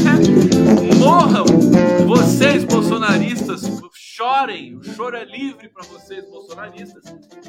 [1.00, 1.46] Morram!
[2.06, 3.64] Vocês, bolsonaristas,
[4.18, 7.03] Chorem, o choro é livre para vocês, bolsonaristas.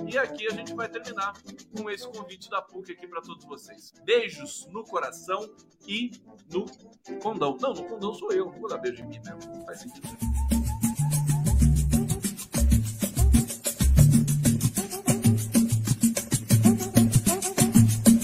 [0.06, 1.32] E aqui a gente vai terminar
[1.74, 3.94] com esse convite da PUC aqui para todos vocês.
[4.04, 5.48] Beijos no coração
[5.86, 6.10] e
[6.52, 6.66] no
[7.22, 7.56] condão.
[7.58, 9.34] Não, no condão sou eu, não vou dar beijo em mim, né?
[9.46, 10.08] Não faz sentido.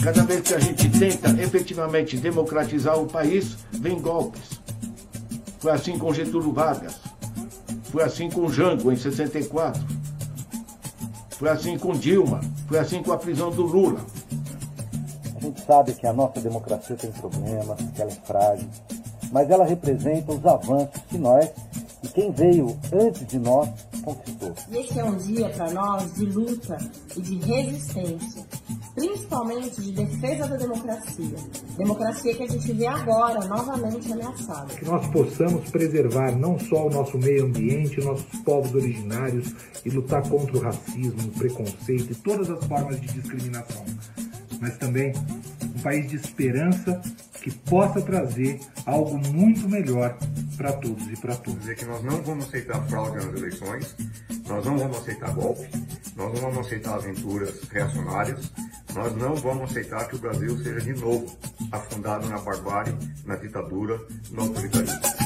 [0.02, 4.60] Cada vez que a gente tenta efetivamente democratizar o país, vem golpes.
[5.60, 7.03] Foi assim com Getúlio Vargas.
[7.94, 9.80] Foi assim com Jango em 64.
[11.38, 12.40] Foi assim com Dilma.
[12.66, 14.04] Foi assim com a prisão do Lula.
[15.36, 18.68] A gente sabe que a nossa democracia tem problemas, que ela é frágil,
[19.30, 21.48] mas ela representa os avanços que nós
[22.02, 23.68] e quem veio antes de nós
[24.02, 24.52] conquistou.
[24.72, 26.76] E esse é um dia para nós de luta
[27.16, 28.44] e de resistência,
[28.94, 31.36] principalmente de defesa da democracia.
[31.76, 34.74] Democracia que a gente vê agora novamente ameaçada.
[34.74, 39.52] Que nós possamos preservar não só o nosso meio ambiente, nossos povos originários
[39.84, 43.84] e lutar contra o racismo, o preconceito e todas as formas de discriminação,
[44.60, 45.12] mas também
[45.62, 47.00] um país de esperança
[47.42, 50.16] que possa trazer algo muito melhor
[50.56, 51.60] para todos e para todos.
[51.60, 53.94] Dizer que nós não vamos aceitar fraude nas eleições,
[54.48, 55.68] nós não vamos aceitar golpe,
[56.16, 58.50] nós não vamos aceitar aventuras reacionárias,
[58.94, 61.26] nós não vamos aceitar que o Brasil seja de novo
[61.72, 65.23] afundado na barbárie, na ditadura, no autoritarismo.